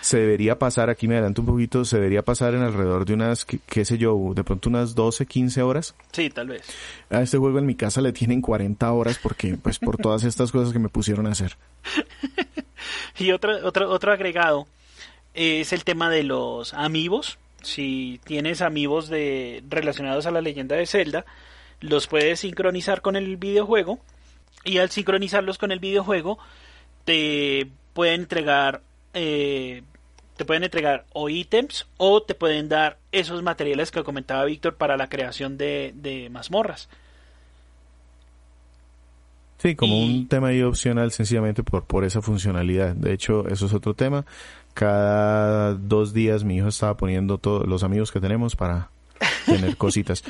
[0.00, 3.44] se debería pasar, aquí me adelanto un poquito, se debería pasar en alrededor de unas,
[3.44, 5.94] qué, qué sé yo, de pronto unas 12, 15 horas.
[6.12, 6.62] Sí, tal vez.
[7.10, 10.52] A este juego en mi casa le tienen 40 horas porque, pues, por todas estas
[10.52, 11.56] cosas que me pusieron a hacer.
[13.18, 14.66] y otro, otro, otro agregado
[15.34, 20.86] es el tema de los amigos si tienes amigos de relacionados a la leyenda de
[20.86, 21.24] Zelda,
[21.80, 23.98] los puedes sincronizar con el videojuego
[24.64, 26.38] y al sincronizarlos con el videojuego
[27.04, 28.82] te pueden entregar
[29.14, 29.82] eh,
[30.36, 34.96] te pueden entregar o ítems o te pueden dar esos materiales que comentaba Víctor para
[34.96, 36.88] la creación de, de mazmorras.
[39.58, 40.04] Sí, como y...
[40.04, 42.94] un tema ahí opcional sencillamente por, por esa funcionalidad.
[42.94, 44.26] De hecho, eso es otro tema
[44.76, 48.90] cada dos días mi hijo estaba poniendo todos los amigos que tenemos para
[49.46, 50.22] tener cositas.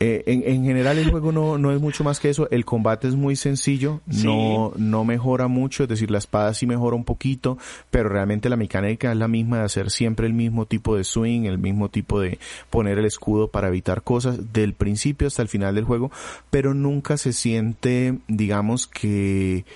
[0.00, 2.48] Eh, en, en, general el juego no, no es mucho más que eso.
[2.50, 4.26] El combate es muy sencillo, sí.
[4.26, 7.58] no, no mejora mucho, es decir, la espada sí mejora un poquito,
[7.90, 11.42] pero realmente la mecánica es la misma de hacer siempre el mismo tipo de swing,
[11.42, 12.38] el mismo tipo de
[12.70, 16.10] poner el escudo para evitar cosas del principio hasta el final del juego,
[16.48, 19.66] pero nunca se siente, digamos que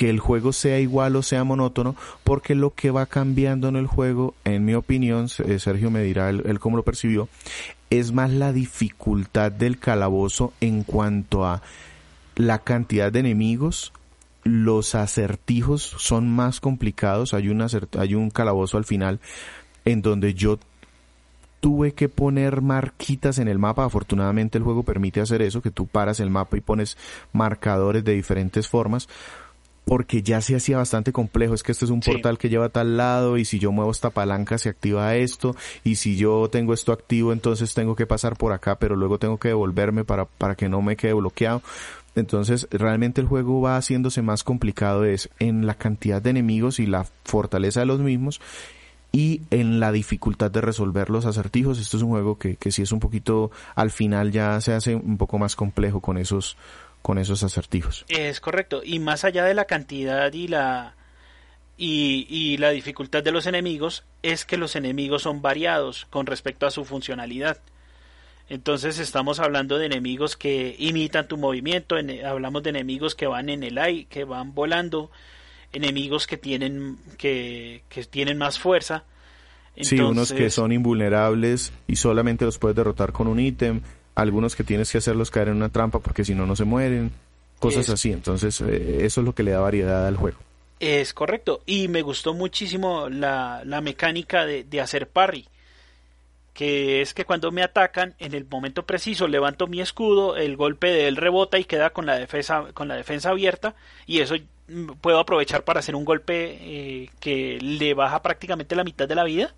[0.00, 3.86] que el juego sea igual o sea monótono, porque lo que va cambiando en el
[3.86, 7.28] juego, en mi opinión, eh, Sergio me dirá él, él cómo lo percibió,
[7.90, 11.60] es más la dificultad del calabozo en cuanto a
[12.34, 13.92] la cantidad de enemigos,
[14.42, 17.62] los acertijos son más complicados, hay un,
[17.98, 19.20] hay un calabozo al final
[19.84, 20.58] en donde yo
[21.60, 23.84] tuve que poner marquitas en el mapa.
[23.84, 26.96] Afortunadamente el juego permite hacer eso, que tú paras el mapa y pones
[27.34, 29.10] marcadores de diferentes formas
[29.84, 31.54] porque ya se hacía bastante complejo.
[31.54, 32.12] Es que este es un sí.
[32.12, 35.56] portal que lleva a tal lado y si yo muevo esta palanca se activa esto
[35.84, 39.38] y si yo tengo esto activo entonces tengo que pasar por acá pero luego tengo
[39.38, 41.62] que devolverme para, para que no me quede bloqueado.
[42.14, 46.86] Entonces realmente el juego va haciéndose más complicado es en la cantidad de enemigos y
[46.86, 48.40] la fortaleza de los mismos
[49.12, 51.78] y en la dificultad de resolver los acertijos.
[51.78, 54.94] Esto es un juego que, que sí es un poquito, al final ya se hace
[54.94, 56.56] un poco más complejo con esos,
[57.02, 58.04] con esos acertijos.
[58.08, 58.82] Es correcto.
[58.84, 60.94] Y más allá de la cantidad y la
[61.76, 66.66] y, y, la dificultad de los enemigos es que los enemigos son variados con respecto
[66.66, 67.58] a su funcionalidad.
[68.50, 73.48] Entonces estamos hablando de enemigos que imitan tu movimiento, en, hablamos de enemigos que van
[73.48, 75.10] en el aire, que van volando,
[75.72, 79.04] enemigos que tienen que, que tienen más fuerza.
[79.76, 83.82] Entonces, sí, unos que son invulnerables y solamente los puedes derrotar con un ítem,
[84.14, 87.12] algunos que tienes que hacerlos caer en una trampa porque si no, no se mueren,
[87.58, 88.12] cosas es, así.
[88.12, 90.38] Entonces, eh, eso es lo que le da variedad al juego.
[90.80, 91.62] Es correcto.
[91.66, 95.46] Y me gustó muchísimo la, la mecánica de, de, hacer parry.
[96.54, 100.88] Que es que cuando me atacan, en el momento preciso levanto mi escudo, el golpe
[100.88, 103.74] de él rebota y queda con la defensa, con la defensa abierta.
[104.06, 104.34] Y eso
[105.00, 109.24] puedo aprovechar para hacer un golpe eh, que le baja prácticamente la mitad de la
[109.24, 109.54] vida.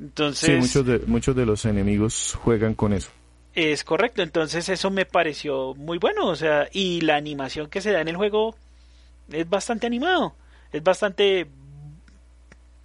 [0.00, 3.10] Entonces, sí, muchos de, muchos de los enemigos juegan con eso.
[3.54, 7.90] Es correcto, entonces eso me pareció muy bueno, o sea, y la animación que se
[7.90, 8.54] da en el juego
[9.32, 10.34] es bastante animado,
[10.70, 11.48] es bastante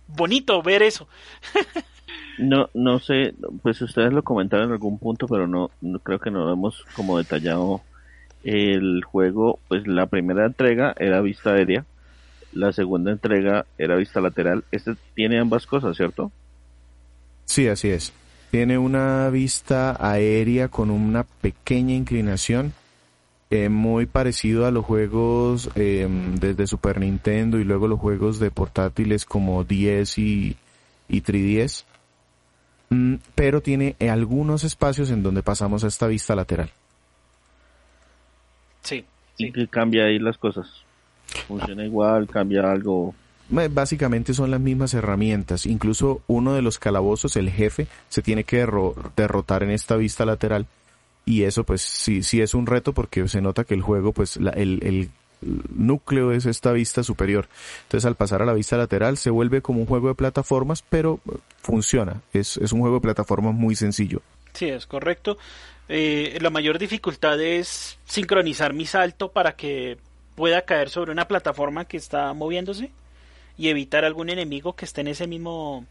[0.07, 1.07] bonito ver eso.
[2.39, 6.31] no, no sé, pues ustedes lo comentaron en algún punto, pero no, no creo que
[6.31, 7.81] no lo hemos como detallado
[8.43, 11.85] el juego, pues la primera entrega era vista aérea,
[12.51, 16.31] la segunda entrega era vista lateral, este tiene ambas cosas, ¿cierto?
[17.45, 18.13] Sí, así es.
[18.51, 22.73] Tiene una vista aérea con una pequeña inclinación,
[23.49, 26.07] eh, muy parecido a los juegos eh,
[26.39, 30.57] desde Super Nintendo y luego los juegos de portátiles como 10 y,
[31.07, 31.83] y 3DS.
[32.89, 36.69] Mm, pero tiene algunos espacios en donde pasamos a esta vista lateral.
[38.81, 39.05] Sí.
[39.37, 40.67] ¿Y que cambia ahí las cosas?
[41.47, 42.27] ¿Funciona igual?
[42.27, 43.15] ¿Cambia algo?
[43.49, 45.65] Básicamente son las mismas herramientas.
[45.65, 48.65] Incluso uno de los calabozos, el jefe, se tiene que
[49.15, 50.65] derrotar en esta vista lateral.
[51.25, 54.37] Y eso pues sí, sí es un reto porque se nota que el juego, pues
[54.37, 55.09] la, el,
[55.75, 57.47] núcleo es esta vista superior.
[57.83, 61.19] Entonces al pasar a la vista lateral se vuelve como un juego de plataformas, pero
[61.61, 62.21] funciona.
[62.33, 64.21] Es, es un juego de plataformas muy sencillo.
[64.53, 65.37] Sí, es correcto.
[65.89, 69.97] Eh, la mayor dificultad es sincronizar mi salto para que
[70.35, 72.89] pueda caer sobre una plataforma que está moviéndose
[73.57, 75.85] y evitar algún enemigo que esté en ese mismo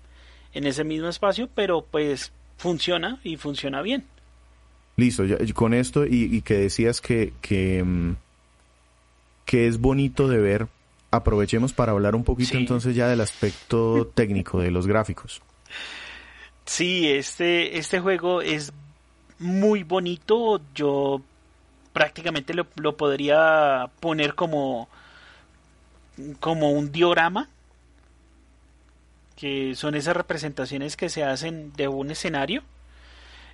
[0.54, 4.04] en ese mismo espacio, pero pues funciona y funciona bien.
[4.96, 8.16] Listo, ya, con esto y, que decías que, que, mm,
[9.46, 10.68] que, es bonito de ver,
[11.10, 15.40] aprovechemos para hablar un poquito entonces ya del aspecto técnico de los gráficos.
[16.66, 18.72] Sí, este, este juego es
[19.38, 21.22] muy bonito, yo
[21.94, 24.88] prácticamente lo, lo podría poner como,
[26.38, 27.48] como un diorama
[29.32, 32.62] que son esas representaciones que se hacen de un escenario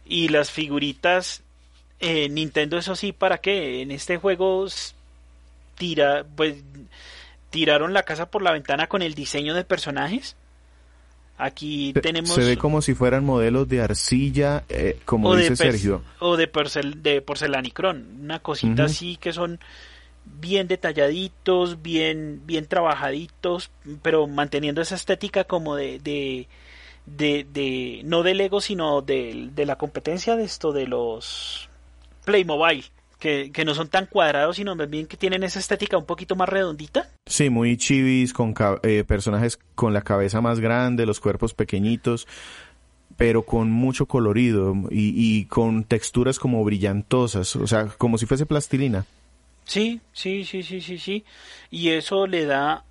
[0.05, 1.43] y las figuritas
[2.01, 4.66] eh, Nintendo eso sí para que en este juego
[5.76, 6.57] tira pues
[7.51, 10.37] tiraron la casa por la ventana con el diseño de personajes.
[11.39, 16.03] Aquí tenemos se ve como si fueran modelos de arcilla eh, como dice Sergio.
[16.18, 19.61] o de porcel de porcelanicrón una cosita así que son
[20.41, 23.70] bien detalladitos, bien, bien trabajaditos,
[24.03, 26.47] pero manteniendo esa estética como de, de,
[27.07, 31.68] de, no del Lego, sino de, de, la competencia de esto de los
[32.24, 32.85] Playmobil.
[33.18, 36.37] Que, que no son tan cuadrados, sino más bien que tienen esa estética un poquito
[36.37, 37.11] más redondita.
[37.26, 38.55] Sí, muy chivis, con
[38.85, 42.29] eh, personajes con la cabeza más grande, los cuerpos pequeñitos
[43.16, 48.47] pero con mucho colorido y, y, con texturas como brillantosas, o sea, como si fuese
[48.47, 49.07] plastilina.
[49.69, 51.25] Sí, sí, sí, sí, sí, sí.
[51.71, 52.85] Y eso le da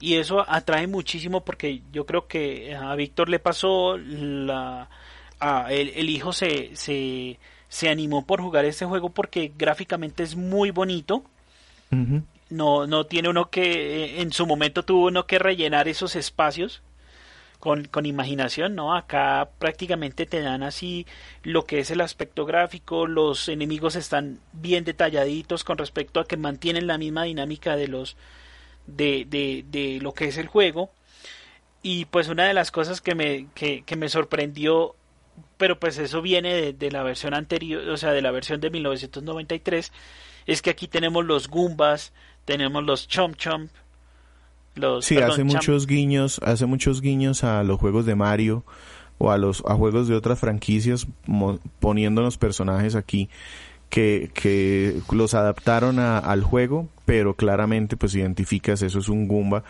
[0.00, 4.88] y eso atrae muchísimo porque yo creo que a Víctor le pasó la
[5.40, 7.38] a el, hijo se, se,
[7.68, 11.22] se animó por jugar este juego porque gráficamente es muy bonito.
[12.48, 16.80] No no tiene uno que en su momento tuvo uno que rellenar esos espacios
[17.66, 18.94] con, imaginación, ¿no?
[18.94, 21.04] Acá prácticamente te dan así
[21.42, 26.36] lo que es el aspecto gráfico, los enemigos están bien detalladitos con respecto a que
[26.36, 28.16] mantienen la misma dinámica de los
[28.86, 30.90] de, de, de lo que es el juego.
[31.82, 34.94] Y pues una de las cosas que me, que, que me sorprendió,
[35.56, 38.70] pero pues eso viene de, de, la versión anterior, o sea, de la versión de
[38.70, 39.92] 1993,
[40.46, 42.12] es que aquí tenemos los Goombas,
[42.44, 43.72] tenemos los Chomp Chomp,
[45.00, 48.64] sí, hace muchos guiños, hace muchos guiños a los juegos de Mario
[49.18, 51.06] o a los a juegos de otras franquicias
[51.80, 53.28] poniéndonos personajes aquí
[53.88, 59.64] que, que los adaptaron al juego, pero claramente pues identificas eso es un Goomba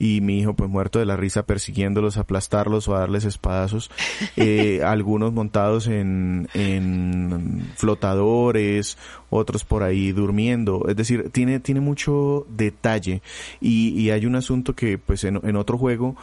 [0.00, 3.90] y mi hijo pues muerto de la risa persiguiéndolos, aplastarlos o a darles espadazos,
[4.34, 8.96] eh, algunos montados en, en flotadores,
[9.28, 13.20] otros por ahí durmiendo, es decir, tiene, tiene mucho detalle.
[13.60, 16.16] Y, y hay un asunto que pues en, en otro juego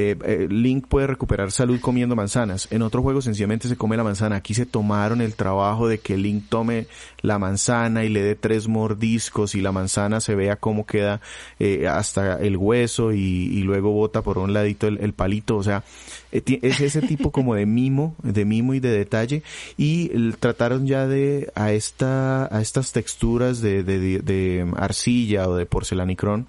[0.00, 2.68] eh, eh, Link puede recuperar salud comiendo manzanas.
[2.70, 4.36] En otro juego sencillamente se come la manzana.
[4.36, 6.86] Aquí se tomaron el trabajo de que Link tome
[7.20, 11.20] la manzana y le dé tres mordiscos y la manzana se vea cómo queda
[11.58, 15.56] eh, hasta el hueso y, luego bota por un ladito el, palito.
[15.56, 15.82] O sea,
[16.30, 19.42] es ese tipo como de mimo, de mimo y de detalle.
[19.76, 25.66] Y trataron ya de a esta, a estas texturas de, de, de arcilla o de
[25.66, 26.46] porcelanicrón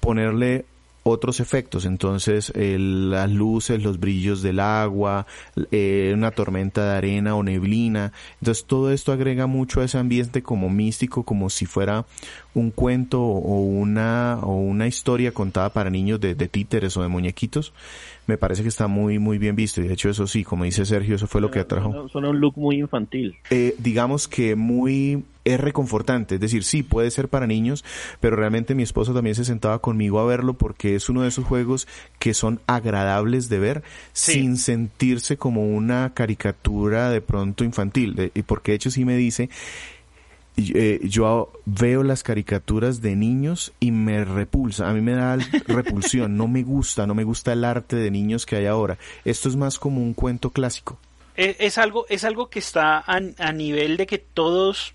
[0.00, 0.66] ponerle
[1.02, 1.84] otros efectos.
[1.84, 5.26] Entonces, las luces, los brillos del agua,
[5.70, 8.12] eh, una tormenta de arena o neblina.
[8.40, 12.04] Entonces, todo esto agrega mucho a ese ambiente como místico, como si fuera
[12.54, 17.08] un cuento o una, o una historia contada para niños de, de títeres o de
[17.08, 17.72] muñequitos
[18.30, 20.86] me parece que está muy muy bien visto y de hecho eso sí, como dice
[20.86, 22.08] Sergio, eso fue lo que atrajo.
[22.08, 23.36] Suena un look muy infantil.
[23.50, 27.84] Eh, digamos que muy es reconfortante, es decir, sí puede ser para niños,
[28.20, 31.44] pero realmente mi esposo también se sentaba conmigo a verlo porque es uno de esos
[31.44, 31.88] juegos
[32.18, 33.82] que son agradables de ver
[34.12, 39.50] sin sentirse como una caricatura de pronto infantil, y porque de hecho sí me dice
[40.56, 45.36] eh, yo veo las caricaturas de niños y me repulsa, a mí me da
[45.66, 48.98] repulsión, no me gusta, no me gusta el arte de niños que hay ahora.
[49.24, 50.98] Esto es más como un cuento clásico.
[51.36, 54.94] Es, algo, es algo que está a, nivel de que todos,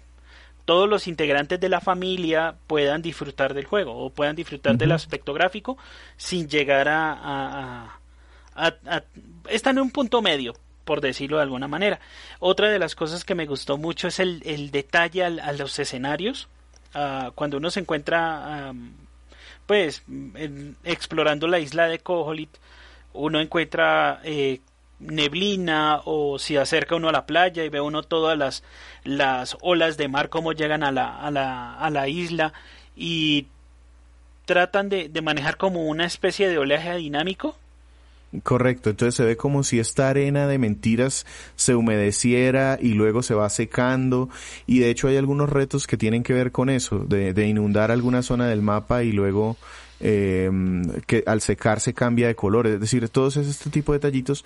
[0.66, 5.34] todos los integrantes de la familia puedan disfrutar del juego o puedan disfrutar del aspecto
[5.34, 5.78] gráfico
[6.18, 8.00] sin llegar a,
[8.56, 9.04] a, a,
[9.50, 10.54] están en un punto medio
[10.86, 12.00] por decirlo de alguna manera.
[12.40, 16.48] Otra de las cosas que me gustó mucho es el, el detalle a los escenarios.
[16.94, 18.72] Ah, cuando uno se encuentra,
[19.66, 20.04] pues,
[20.84, 22.52] explorando la isla de Koholit,
[23.14, 24.62] uno encuentra eh,
[25.00, 28.64] neblina o si acerca uno a la playa y ve uno todas las,
[29.04, 32.54] las olas de mar como llegan a la, a la, a la isla
[32.96, 33.48] y
[34.46, 37.58] tratan de, de manejar como una especie de oleaje dinámico.
[38.44, 41.26] Correcto, entonces se ve como si esta arena de mentiras
[41.56, 44.30] se humedeciera y luego se va secando
[44.68, 47.92] y de hecho hay algunos retos que tienen que ver con eso, de, de inundar
[47.92, 49.56] alguna zona del mapa y luego
[50.02, 50.52] eh,
[51.08, 54.44] que al secarse cambia de color, es decir, todos este tipo de detallitos,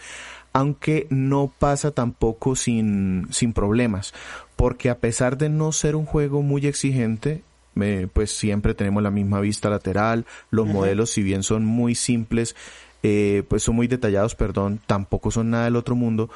[0.54, 4.14] aunque no pasa tampoco sin, sin problemas,
[4.56, 7.43] porque a pesar de no ser un juego muy exigente,
[8.14, 12.56] pues siempre tenemos la misma vista lateral, los modelos si bien son muy simples,
[13.04, 16.30] eh, pues son muy detallados, perdón, tampoco son nada del otro mundo,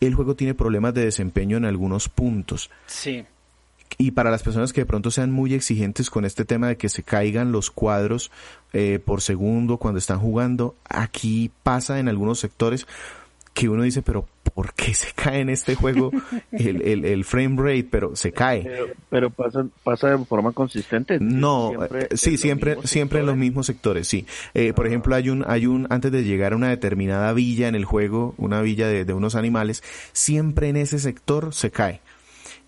[0.00, 2.70] el juego tiene problemas de desempeño en algunos puntos.
[2.86, 3.24] Sí.
[3.98, 6.88] Y para las personas que de pronto sean muy exigentes con este tema de que
[6.88, 8.30] se caigan los cuadros
[8.72, 12.86] eh, por segundo cuando están jugando, aquí pasa en algunos sectores
[13.54, 16.10] que uno dice, pero ¿por qué se cae en este juego
[16.52, 17.88] el, el, el frame rate?
[17.90, 18.68] Pero se cae.
[19.08, 21.18] Pero, pasa, pasa de forma consistente.
[21.20, 24.26] No, siempre eh, sí, siempre, siempre en los mismos sectores, sí.
[24.54, 27.74] Eh, por ejemplo, hay un, hay un, antes de llegar a una determinada villa en
[27.74, 29.82] el juego, una villa de, de unos animales,
[30.12, 32.00] siempre en ese sector se cae.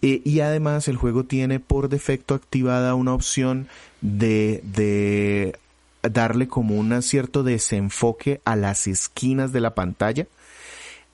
[0.03, 3.69] Eh, y además el juego tiene por defecto activada una opción
[4.01, 5.57] de, de
[6.03, 10.27] darle como un cierto desenfoque a las esquinas de la pantalla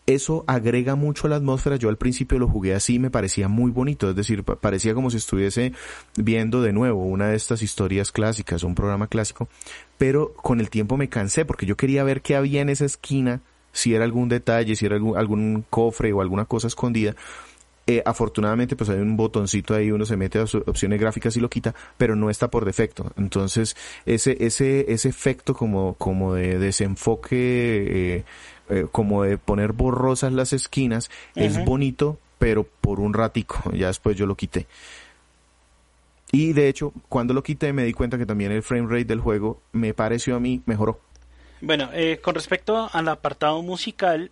[0.09, 1.77] eso agrega mucho a la atmósfera.
[1.77, 5.19] Yo al principio lo jugué así, me parecía muy bonito, es decir, parecía como si
[5.19, 5.75] estuviese
[6.17, 9.49] viendo de nuevo una de estas historias clásicas, un programa clásico,
[9.99, 13.43] pero con el tiempo me cansé porque yo quería ver qué había en esa esquina,
[13.73, 17.15] si era algún detalle, si era algún, algún cofre o alguna cosa escondida.
[17.87, 21.49] Eh, afortunadamente pues hay un botoncito ahí, uno se mete a opciones gráficas y lo
[21.49, 23.13] quita, pero no está por defecto.
[23.17, 28.25] Entonces ese, ese, ese efecto como, como de desenfoque eh,
[28.69, 34.17] eh, como de poner borrosas las esquinas, es bonito, pero por un ratico, ya después
[34.17, 34.67] yo lo quité.
[36.31, 39.21] Y de hecho, cuando lo quité me di cuenta que también el frame rate del
[39.21, 41.01] juego me pareció a mí mejoró.
[41.61, 44.31] Bueno, eh, con respecto al apartado musical,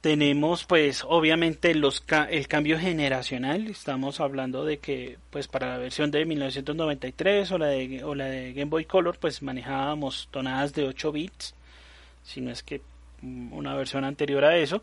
[0.00, 6.10] tenemos pues obviamente los el cambio generacional, estamos hablando de que pues para la versión
[6.10, 10.84] de 1993 o la de, o la de Game Boy Color pues manejábamos tonadas de
[10.84, 11.54] 8 bits,
[12.22, 12.82] si no es que
[13.22, 14.82] una versión anterior a eso.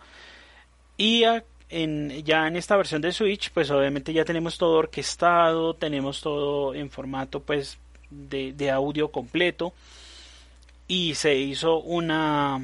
[0.98, 6.76] Y ya en esta versión de Switch, pues obviamente ya tenemos todo orquestado, tenemos todo
[6.76, 7.78] en formato pues
[8.10, 9.74] de, de audio completo.
[10.88, 12.60] Y se hizo una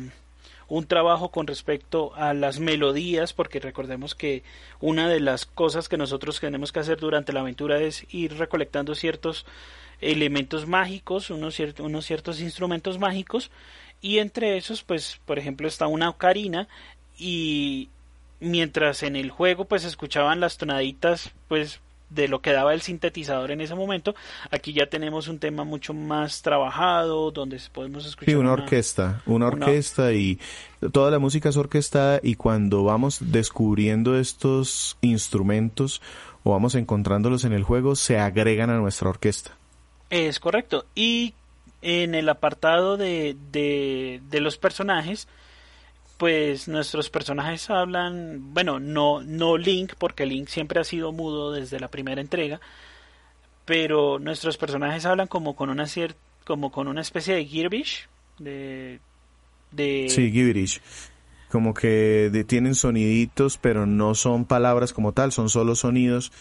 [0.70, 4.44] un trabajo con respecto a las melodías, porque recordemos que
[4.80, 8.94] una de las cosas que nosotros tenemos que hacer durante la aventura es ir recolectando
[8.94, 9.46] ciertos
[10.00, 13.50] elementos mágicos, unos, unos ciertos instrumentos mágicos,
[14.02, 16.68] y entre esos pues por ejemplo está una ocarina
[17.18, 17.90] y
[18.40, 21.80] mientras en el juego pues escuchaban las tonaditas pues
[22.10, 24.16] de lo que daba el sintetizador en ese momento
[24.50, 29.48] aquí ya tenemos un tema mucho más trabajado donde podemos escuchar sí, una, orquesta una
[29.48, 30.40] orquesta y
[30.92, 36.02] toda la música es orquestada y cuando vamos descubriendo estos instrumentos
[36.44, 39.52] o vamos encontrándolos en el juego se agregan a nuestra orquesta.
[40.10, 40.86] Es correcto.
[40.96, 41.34] Y
[41.82, 45.28] en el apartado de, de, los personajes,
[46.18, 51.80] pues nuestros personajes hablan, bueno, no, no Link, porque Link siempre ha sido mudo desde
[51.80, 52.60] la primera entrega,
[53.66, 58.08] pero nuestros personajes hablan como con una cierta, como con una especie de Girbish,
[58.40, 59.00] de,
[59.72, 60.08] de...
[60.10, 60.82] Sí, Gibberish.
[61.50, 66.32] Como que tienen soniditos, pero no son palabras como tal, son solo sonidos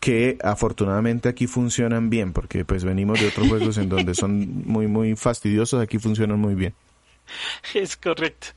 [0.00, 4.86] que afortunadamente aquí funcionan bien, porque pues venimos de otros juegos en donde son muy,
[4.86, 6.74] muy fastidiosos, aquí funcionan muy bien.
[7.74, 8.48] Es correcto.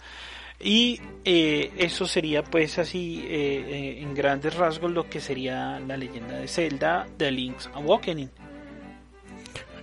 [0.61, 5.95] Y eh, eso sería pues así eh, eh, en grandes rasgos lo que sería la
[5.95, 8.29] leyenda de Zelda de Link's Awakening.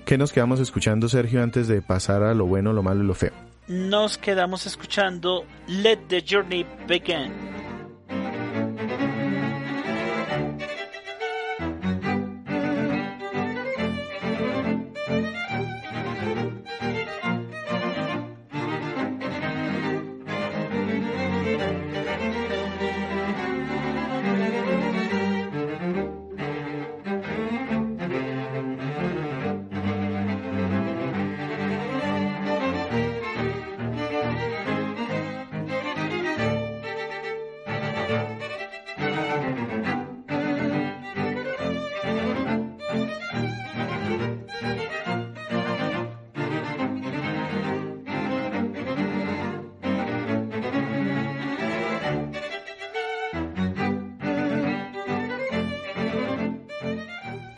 [0.04, 3.14] ¿Qué nos quedamos escuchando Sergio antes de pasar a lo bueno, lo malo y lo
[3.14, 3.32] feo?
[3.68, 7.32] Nos quedamos escuchando Let the Journey Begin.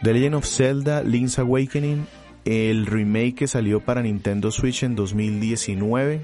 [0.03, 2.07] The Legend of Zelda Link's Awakening
[2.49, 6.23] el remake que salió para Nintendo Switch en 2019.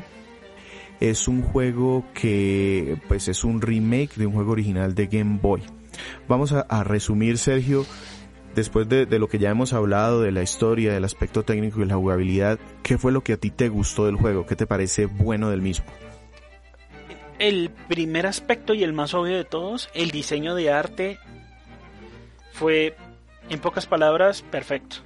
[1.01, 5.63] Es un juego que pues es un remake de un juego original de Game Boy.
[6.27, 7.85] Vamos a, resumir, Sergio,
[8.55, 11.85] después de, de, lo que ya hemos hablado, de la historia, del aspecto técnico y
[11.85, 14.47] la jugabilidad, ¿qué fue lo que a ti te gustó del juego?
[14.47, 15.85] ¿Qué te parece bueno del mismo?
[17.39, 21.19] El primer aspecto y el más obvio de todos, el diseño de arte
[22.53, 22.97] fue,
[23.51, 24.97] en pocas palabras, perfecto.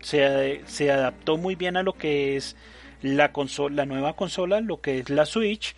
[0.00, 2.56] Se, se adaptó muy bien a lo que es
[3.02, 5.74] la, consola, la nueva consola, lo que es la Switch,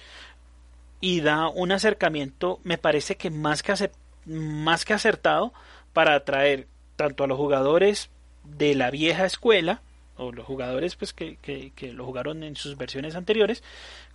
[1.01, 3.91] y da un acercamiento, me parece que más que,
[4.26, 5.53] más que acertado,
[5.93, 6.66] para atraer
[6.97, 8.11] tanto a los jugadores
[8.45, 9.82] de la vieja escuela,
[10.16, 13.62] o los jugadores pues que, que, que, lo jugaron en sus versiones anteriores,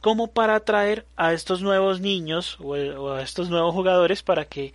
[0.01, 4.73] como para atraer a estos nuevos niños o, o a estos nuevos jugadores para que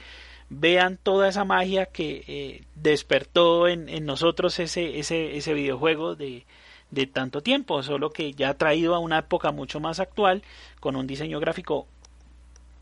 [0.58, 6.44] vean toda esa magia que eh, despertó en, en, nosotros ese, ese, ese videojuego de,
[6.90, 10.42] de tanto tiempo, solo que ya ha traído a una época mucho más actual
[10.80, 11.86] con un diseño gráfico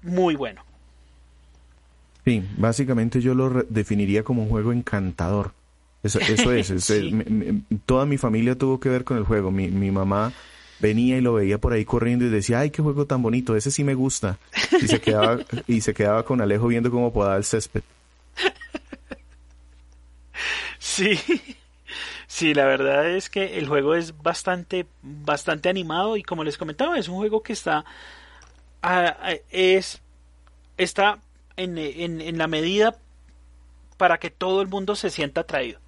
[0.02, 0.64] muy bueno.
[2.24, 5.52] Sí, básicamente yo lo definiría como un juego encantador.
[6.02, 6.70] Eso, eso es.
[6.70, 7.12] es sí.
[7.12, 9.50] me, me, toda mi familia tuvo que ver con el juego.
[9.50, 10.32] Mi, mi mamá
[10.82, 13.70] venía y lo veía por ahí corriendo y decía, ay, qué juego tan bonito, ese
[13.70, 14.38] sí me gusta.
[14.82, 17.82] Y se quedaba, y se quedaba con Alejo viendo cómo podaba el césped.
[20.78, 21.18] Sí,
[22.26, 26.98] sí, la verdad es que el juego es bastante, bastante animado y como les comentaba,
[26.98, 27.84] es un juego que está,
[28.82, 30.02] uh, es,
[30.76, 31.20] está
[31.56, 32.96] en, en, en la medida
[33.96, 35.81] para que todo el mundo se sienta atraído.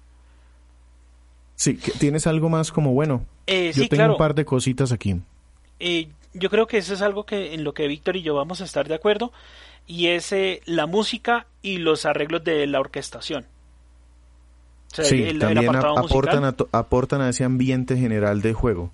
[1.55, 3.25] Sí, ¿tienes algo más como bueno?
[3.47, 4.13] Eh, yo sí, tengo claro.
[4.13, 5.21] un par de cositas aquí.
[5.79, 8.61] Eh, yo creo que eso es algo que en lo que Víctor y yo vamos
[8.61, 9.31] a estar de acuerdo
[9.87, 13.45] y es eh, la música y los arreglos de la orquestación.
[14.91, 18.91] O sea, sí, el, también el aportan, a, aportan a ese ambiente general de juego.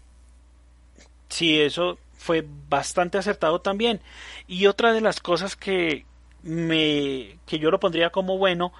[1.29, 4.01] Sí, eso fue bastante acertado también.
[4.47, 6.05] Y otra de las cosas que
[6.43, 8.73] me que yo lo pondría como bueno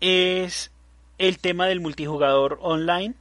[0.00, 0.70] es
[1.18, 3.14] el tema del multijugador online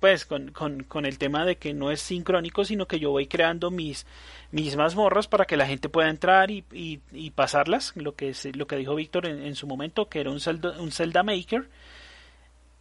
[0.00, 3.26] pues con, con, con, el tema de que no es sincrónico sino que yo voy
[3.26, 4.06] creando mis
[4.50, 8.44] mis mazmorras para que la gente pueda entrar y, y, y pasarlas lo que es,
[8.56, 11.68] lo que dijo Víctor en, en, su momento que era un Zelda, un Zelda Maker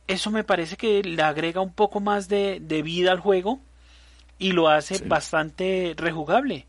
[0.07, 3.61] eso me parece que le agrega un poco más de, de vida al juego
[4.37, 5.03] y lo hace sí.
[5.07, 6.67] bastante rejugable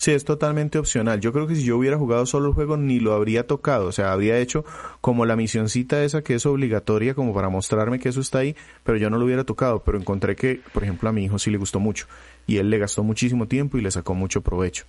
[0.00, 1.20] Sí, es totalmente opcional.
[1.20, 3.84] Yo creo que si yo hubiera jugado solo el juego ni lo habría tocado.
[3.84, 4.64] O sea, habría hecho
[5.02, 8.96] como la misioncita esa que es obligatoria como para mostrarme que eso está ahí, pero
[8.96, 9.80] yo no lo hubiera tocado.
[9.80, 12.06] Pero encontré que, por ejemplo, a mi hijo sí le gustó mucho.
[12.46, 14.86] Y él le gastó muchísimo tiempo y le sacó mucho provecho.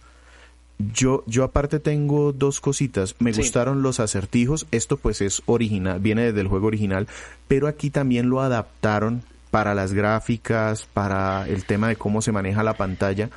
[0.78, 3.18] Yo, yo aparte tengo dos cositas.
[3.20, 3.42] Me sí.
[3.42, 4.66] gustaron los acertijos.
[4.72, 7.10] Esto pues es original, viene desde el juego original,
[7.50, 12.64] pero aquí también lo adaptaron para las gráficas, para el tema de cómo se maneja
[12.64, 13.30] la pantalla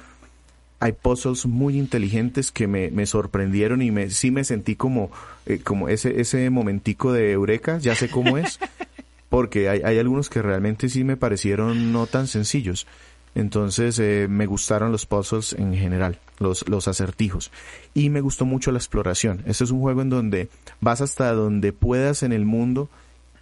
[0.84, 5.10] hay puzzles muy inteligentes que me, me sorprendieron y me, sí me sentí como,
[5.46, 8.60] eh, como ese, ese momentico de eureka, ya sé cómo es,
[9.30, 12.86] porque hay, hay algunos que realmente sí me parecieron no tan sencillos.
[13.34, 17.50] Entonces eh, me gustaron los puzzles en general, los, los acertijos.
[17.94, 19.42] Y me gustó mucho la exploración.
[19.46, 20.50] Este es un juego en donde
[20.82, 22.90] vas hasta donde puedas en el mundo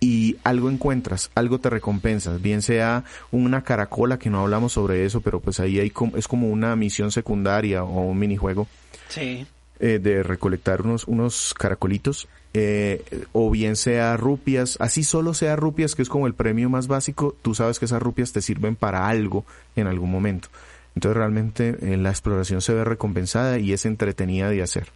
[0.03, 5.21] y algo encuentras, algo te recompensas, bien sea una caracola, que no hablamos sobre eso,
[5.21, 8.67] pero pues ahí hay como, es como una misión secundaria o un minijuego.
[9.09, 9.47] Sí.
[9.79, 15.95] Eh, de recolectar unos, unos caracolitos, eh, o bien sea rupias, así solo sea rupias,
[15.95, 19.09] que es como el premio más básico, tú sabes que esas rupias te sirven para
[19.09, 19.45] algo
[19.77, 20.49] en algún momento.
[20.97, 24.89] Entonces realmente eh, la exploración se ve recompensada y es entretenida de hacer.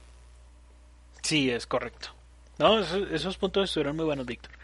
[1.22, 2.08] Sí, es correcto.
[2.58, 4.55] No, esos, esos puntos estuvieron muy buenos, Víctor.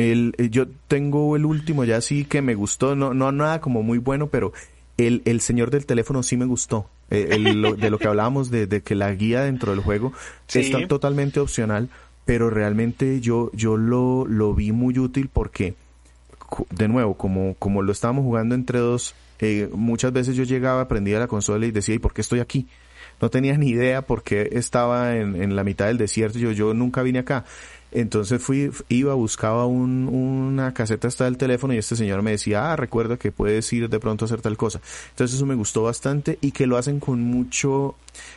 [0.00, 3.82] El, el, yo tengo el último ya sí que me gustó, no, no nada como
[3.82, 4.52] muy bueno, pero
[4.96, 6.88] el, el señor del teléfono sí me gustó.
[7.10, 10.12] El, lo, de lo que hablábamos de, de, que la guía dentro del juego
[10.46, 10.60] sí.
[10.60, 11.88] está totalmente opcional,
[12.24, 15.74] pero realmente yo, yo lo, lo vi muy útil porque,
[16.70, 21.18] de nuevo, como, como lo estábamos jugando entre dos, eh, muchas veces yo llegaba, prendía
[21.18, 22.68] la consola y decía, ¿y por qué estoy aquí?
[23.20, 26.74] No tenía ni idea por qué estaba en, en la mitad del desierto, yo, yo
[26.74, 27.44] nunca vine acá.
[27.92, 32.72] Entonces fui, iba, buscaba un, una caseta hasta el teléfono y este señor me decía,
[32.72, 34.80] ah, recuerda que puedes ir de pronto a hacer tal cosa.
[35.10, 37.96] Entonces eso me gustó bastante y que lo hacen con mucho,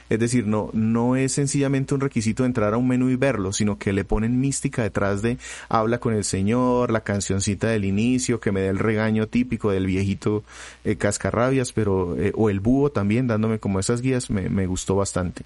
[0.10, 3.78] es decir, no, no es sencillamente un requisito entrar a un menú y verlo, sino
[3.78, 5.38] que le ponen mística detrás de
[5.70, 9.86] habla con el señor, la cancioncita del inicio, que me dé el regaño típico del
[9.86, 10.44] viejito
[10.84, 14.96] eh, cascarrabias, pero, eh, o el búho también, dándome como esas guías, me, me gustó
[14.96, 15.44] bastante.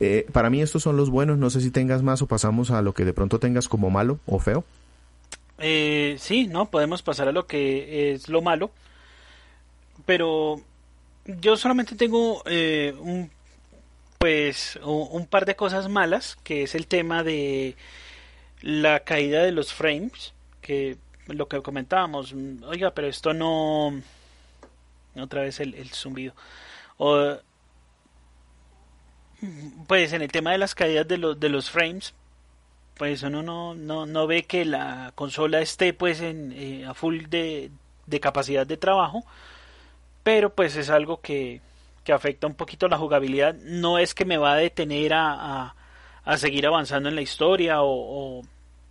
[0.00, 2.80] Eh, para mí estos son los buenos, no sé si tengas más o pasamos a
[2.80, 4.64] lo que de pronto tengas como malo o feo.
[5.58, 8.70] Eh, sí, no, podemos pasar a lo que es lo malo.
[10.06, 10.62] Pero
[11.26, 13.30] yo solamente tengo eh, un
[14.18, 17.74] pues un par de cosas malas, que es el tema de
[18.60, 22.34] la caída de los frames, que lo que comentábamos,
[22.66, 23.94] oiga, pero esto no
[25.16, 26.34] otra vez el, el zumbido.
[26.98, 27.38] O,
[29.86, 32.14] pues en el tema de las caídas de los de los frames,
[33.00, 37.24] pues uno no, no, no ve que la consola esté pues en, eh, a full
[37.30, 37.70] de,
[38.06, 39.24] de capacidad de trabajo,
[40.22, 41.62] pero pues es algo que,
[42.04, 43.54] que afecta un poquito la jugabilidad.
[43.54, 45.74] No es que me va a detener a,
[46.24, 48.42] a, seguir avanzando en la historia o,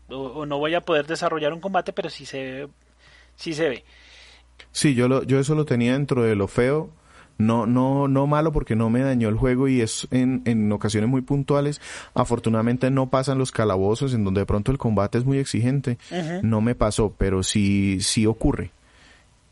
[0.10, 2.70] o, no voy a poder desarrollar un combate, pero sí se ve.
[3.36, 3.86] Sí, se ve.
[4.72, 6.90] sí yo, lo, yo eso lo tenía dentro de lo feo.
[7.40, 11.10] No, no, no malo porque no me dañó el juego y es en, en ocasiones
[11.10, 11.80] muy puntuales.
[12.14, 15.98] Afortunadamente no pasan los calabozos en donde de pronto el combate es muy exigente.
[16.44, 18.72] No me pasó, pero sí, sí ocurre.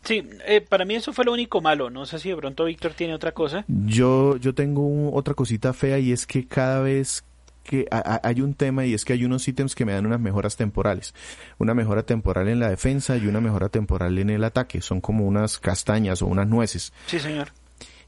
[0.04, 1.90] Sí, eh, para mí eso fue lo único malo.
[1.90, 3.64] No sé si de pronto Víctor tiene otra cosa.
[3.68, 7.24] Yo, yo tengo otra cosita fea y es que cada vez
[7.64, 10.58] que hay un tema y es que hay unos ítems que me dan unas mejoras
[10.58, 11.14] temporales.
[11.58, 14.82] Una mejora temporal en la defensa y una mejora temporal en el ataque.
[14.82, 16.92] Son como unas castañas o unas nueces.
[17.06, 17.50] Sí, señor.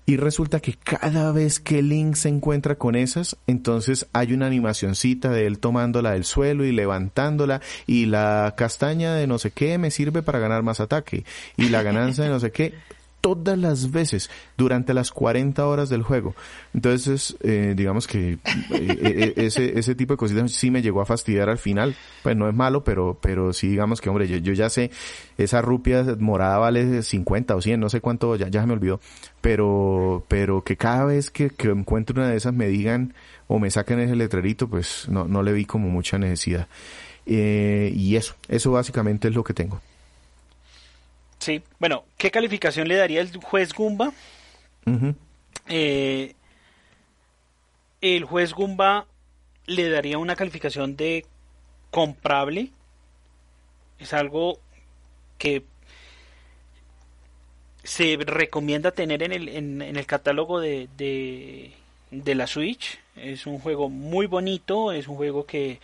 [0.09, 5.29] Y resulta que cada vez que Link se encuentra con esas, entonces hay una animacioncita
[5.29, 9.91] de él tomándola del suelo y levantándola y la castaña de no sé qué me
[9.91, 11.25] sirve para ganar más ataque
[11.57, 12.73] y la ganancia de no sé qué
[13.21, 16.35] todas las veces durante las 40 horas del juego.
[16.73, 18.39] Entonces, eh, digamos que eh,
[18.71, 21.95] eh, ese, ese tipo de cositas sí me llegó a fastidiar al final.
[22.23, 24.91] Pues no es malo, pero, pero sí digamos que, hombre, yo, yo ya sé,
[25.37, 28.99] esa rupia morada vale 50 o 100, no sé cuánto, ya, ya se me olvidó.
[29.41, 33.13] Pero, pero que cada vez que, que encuentro una de esas me digan
[33.47, 36.67] o me saquen ese letrerito, pues no, no le vi como mucha necesidad.
[37.25, 39.81] y eso, eso básicamente es lo que tengo.
[41.39, 44.11] Sí, bueno, ¿qué calificación le daría el juez Gumba?
[45.67, 46.35] Eh,
[48.01, 49.07] el juez Gumba
[49.65, 51.25] le daría una calificación de
[51.91, 52.71] comprable.
[53.99, 54.59] Es algo
[55.37, 55.63] que
[57.83, 60.89] se recomienda tener en el, en, el catálogo de,
[62.11, 62.99] de la Switch.
[63.15, 65.79] Es un juego muy bonito, es un juego que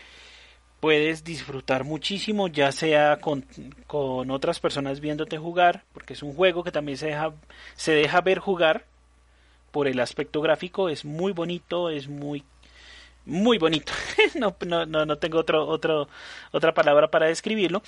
[0.80, 3.46] puedes disfrutar muchísimo, ya sea con,
[3.88, 7.34] con, otras personas viéndote jugar, porque es un juego que también se deja,
[7.76, 8.86] se deja ver jugar
[9.72, 12.44] por el aspecto gráfico, es muy bonito, es muy
[13.26, 13.92] muy bonito.
[14.36, 16.08] no, no, no, tengo otro, otro,
[16.52, 17.82] otra palabra para describirlo,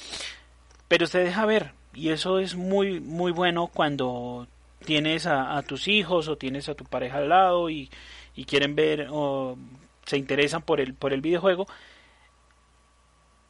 [0.88, 4.47] pero se deja ver y eso es muy muy bueno cuando
[4.85, 7.89] tienes a, tus hijos o tienes a tu pareja al lado y,
[8.35, 9.57] y quieren ver o
[10.05, 11.67] se interesan por el por el videojuego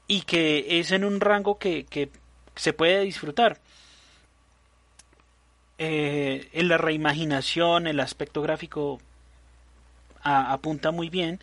[0.08, 2.10] y que es en un rango que, que
[2.56, 3.60] se puede disfrutar.
[5.78, 9.00] Eh, en la reimaginación, el aspecto gráfico
[10.24, 11.40] apunta muy bien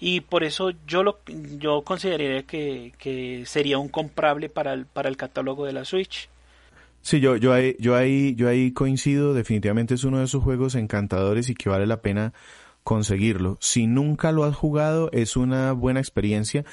[0.00, 1.20] y por eso yo lo
[1.58, 6.28] yo consideraría que, que, sería un comprable para el, para el catálogo de la Switch.
[7.02, 10.74] Sí, yo, yo, ahí, yo, ahí, yo ahí coincido, definitivamente es uno de esos juegos
[10.74, 12.32] encantadores y que vale la pena
[12.82, 13.58] conseguirlo.
[13.60, 16.64] Si nunca lo has jugado, es una buena experiencia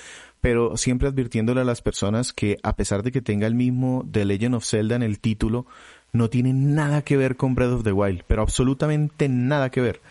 [0.43, 4.25] pero siempre advirtiéndole a las personas que a pesar de que tenga el mismo The
[4.25, 5.65] Legend of Zelda en el título,
[6.11, 10.01] no tiene nada que ver con Breath of the Wild, pero absolutamente nada que ver.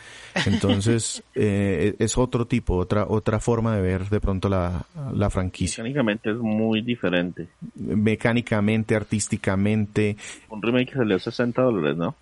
[0.46, 5.84] Entonces eh, es otro tipo, otra otra forma de ver de pronto la, la franquicia.
[5.84, 7.48] Mecánicamente es muy diferente.
[7.74, 10.16] Mecánicamente, artísticamente.
[10.48, 12.16] Un remake salió 60 dólares, ¿no?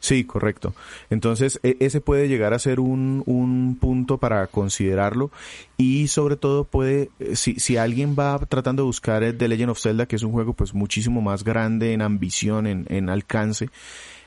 [0.00, 0.74] Sí, correcto.
[1.10, 5.30] Entonces, e, ese puede llegar a ser un, un punto para considerarlo
[5.76, 9.70] y sobre todo puede, eh, si, si alguien va tratando de buscar el The Legend
[9.70, 13.68] of Zelda, que es un juego pues muchísimo más grande en ambición, en, en alcance,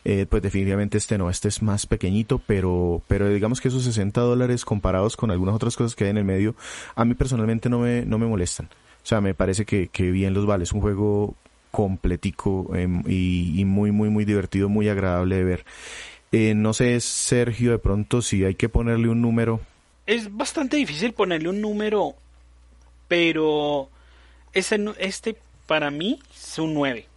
[0.05, 4.21] eh, pues definitivamente este no, este es más pequeñito, pero, pero digamos que esos 60
[4.21, 6.55] dólares comparados con algunas otras cosas que hay en el medio,
[6.95, 8.69] a mí personalmente no me, no me molestan.
[9.03, 10.63] O sea, me parece que, que bien los vale.
[10.63, 11.35] Es un juego
[11.71, 15.65] completico em, y, muy, muy, muy divertido, muy agradable de ver.
[16.31, 19.61] Eh, no sé, Sergio, de pronto si hay que ponerle un número.
[20.05, 22.15] Es bastante difícil ponerle un número,
[23.07, 23.89] pero
[24.53, 27.07] este para mí es un 9.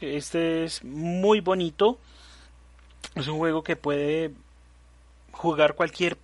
[0.00, 1.98] Este es muy bonito.
[3.14, 4.32] Es un juego que puede
[5.32, 6.18] jugar cualquier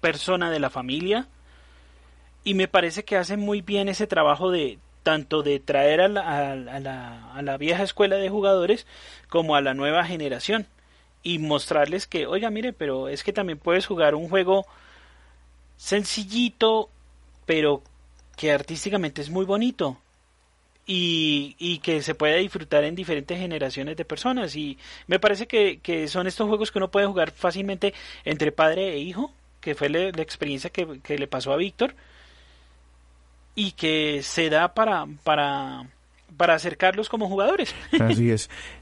[0.00, 1.28] persona de la familia.
[2.42, 6.52] Y me parece que hace muy bien ese trabajo de tanto de traer a la,
[7.34, 8.86] a, la, vieja escuela de jugadores
[9.28, 10.66] como a la nueva generación
[11.22, 14.66] y mostrarles que, oiga, mire, pero es que también puedes jugar un juego
[15.76, 16.90] sencillito,
[17.46, 17.82] pero
[18.36, 19.98] que artísticamente es muy bonito.
[20.86, 24.56] y, y, que se puede disfrutar en diferentes generaciones de personas.
[24.56, 27.94] Y me parece que, que, son estos juegos que uno puede jugar fácilmente
[28.24, 31.94] entre padre e hijo, que fue la, experiencia que, que, le pasó a Víctor,
[33.54, 35.86] y que se da para, para,
[36.36, 37.74] para acercarlos como jugadores.
[38.00, 38.48] Así es.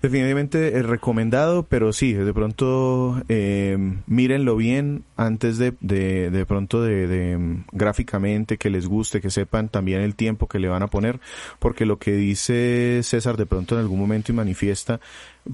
[0.00, 3.76] Definitivamente es recomendado, pero sí, de pronto eh,
[4.06, 9.68] mírenlo bien antes de, de, de pronto de, de, gráficamente que les guste, que sepan
[9.68, 11.18] también el tiempo que le van a poner,
[11.58, 15.00] porque lo que dice César de pronto en algún momento y manifiesta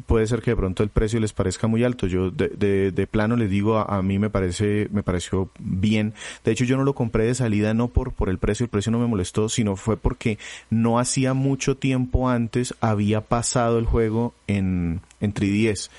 [0.07, 2.07] puede ser que de pronto el precio les parezca muy alto.
[2.07, 6.15] Yo de, de, de plano les digo, a, a, mí me parece, me pareció bien.
[6.45, 8.93] De hecho, yo no lo compré de salida no por, por el precio, el precio
[8.93, 10.39] no me molestó, sino fue porque
[10.71, 15.91] no hacía mucho tiempo antes había pasado el juego en, en 3DS.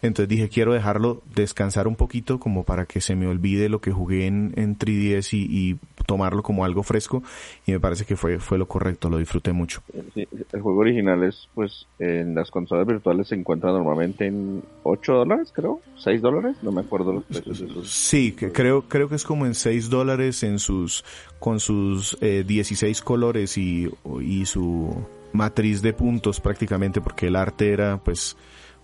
[0.00, 3.90] Entonces dije, quiero dejarlo descansar un poquito como para que se me olvide lo que
[3.90, 5.76] jugué en, en 3DS y, y,
[6.06, 7.22] tomarlo como algo fresco
[7.66, 9.82] y me parece que fue, fue lo correcto, lo disfruté mucho.
[10.14, 15.12] Sí, el juego original es, pues, en las consolas virtuales se encuentra normalmente en 8
[15.12, 17.90] dólares, creo, 6 dólares, no me acuerdo los precios esos.
[17.90, 21.04] Sí, que creo, creo que es como en 6 dólares en sus,
[21.40, 23.90] con sus eh, 16 colores y,
[24.22, 24.96] y su
[25.38, 28.36] matriz de puntos prácticamente porque el arte era, pues,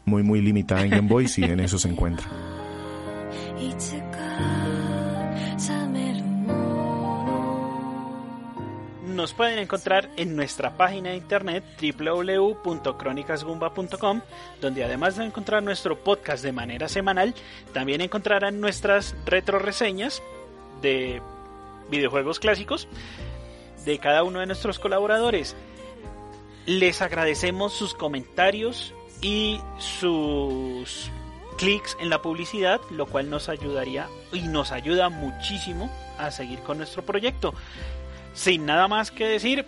[0.07, 2.27] muy muy limitada en Game Boy y en eso se encuentra.
[9.15, 14.21] Nos pueden encontrar en nuestra página de internet www.cronicasgumba.com,
[14.61, 17.35] donde además de encontrar nuestro podcast de manera semanal,
[17.73, 20.23] también encontrarán nuestras retro reseñas
[20.83, 21.23] de
[21.91, 22.89] videojuegos clásicos
[23.85, 25.55] de cada uno de nuestros colaboradores.
[26.67, 28.95] Les agradecemos sus comentarios,
[29.25, 31.11] y sus
[31.57, 36.77] clics en la publicidad, lo cual nos ayudaría y nos ayuda muchísimo a seguir con
[36.77, 37.55] nuestro proyecto.
[38.35, 39.65] Sin nada más que decir,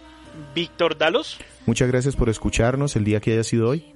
[0.55, 1.39] Víctor Dalos.
[1.65, 3.95] Muchas gracias por escucharnos el día que haya sido hoy.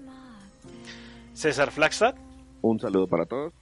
[1.34, 2.14] César Flagstad.
[2.62, 3.52] Un saludo para todos.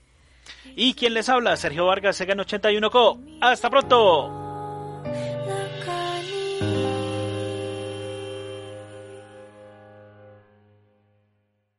[0.77, 3.19] Y quien les habla, Sergio Vargas, Segan81 Co.
[3.41, 4.49] Hasta pronto.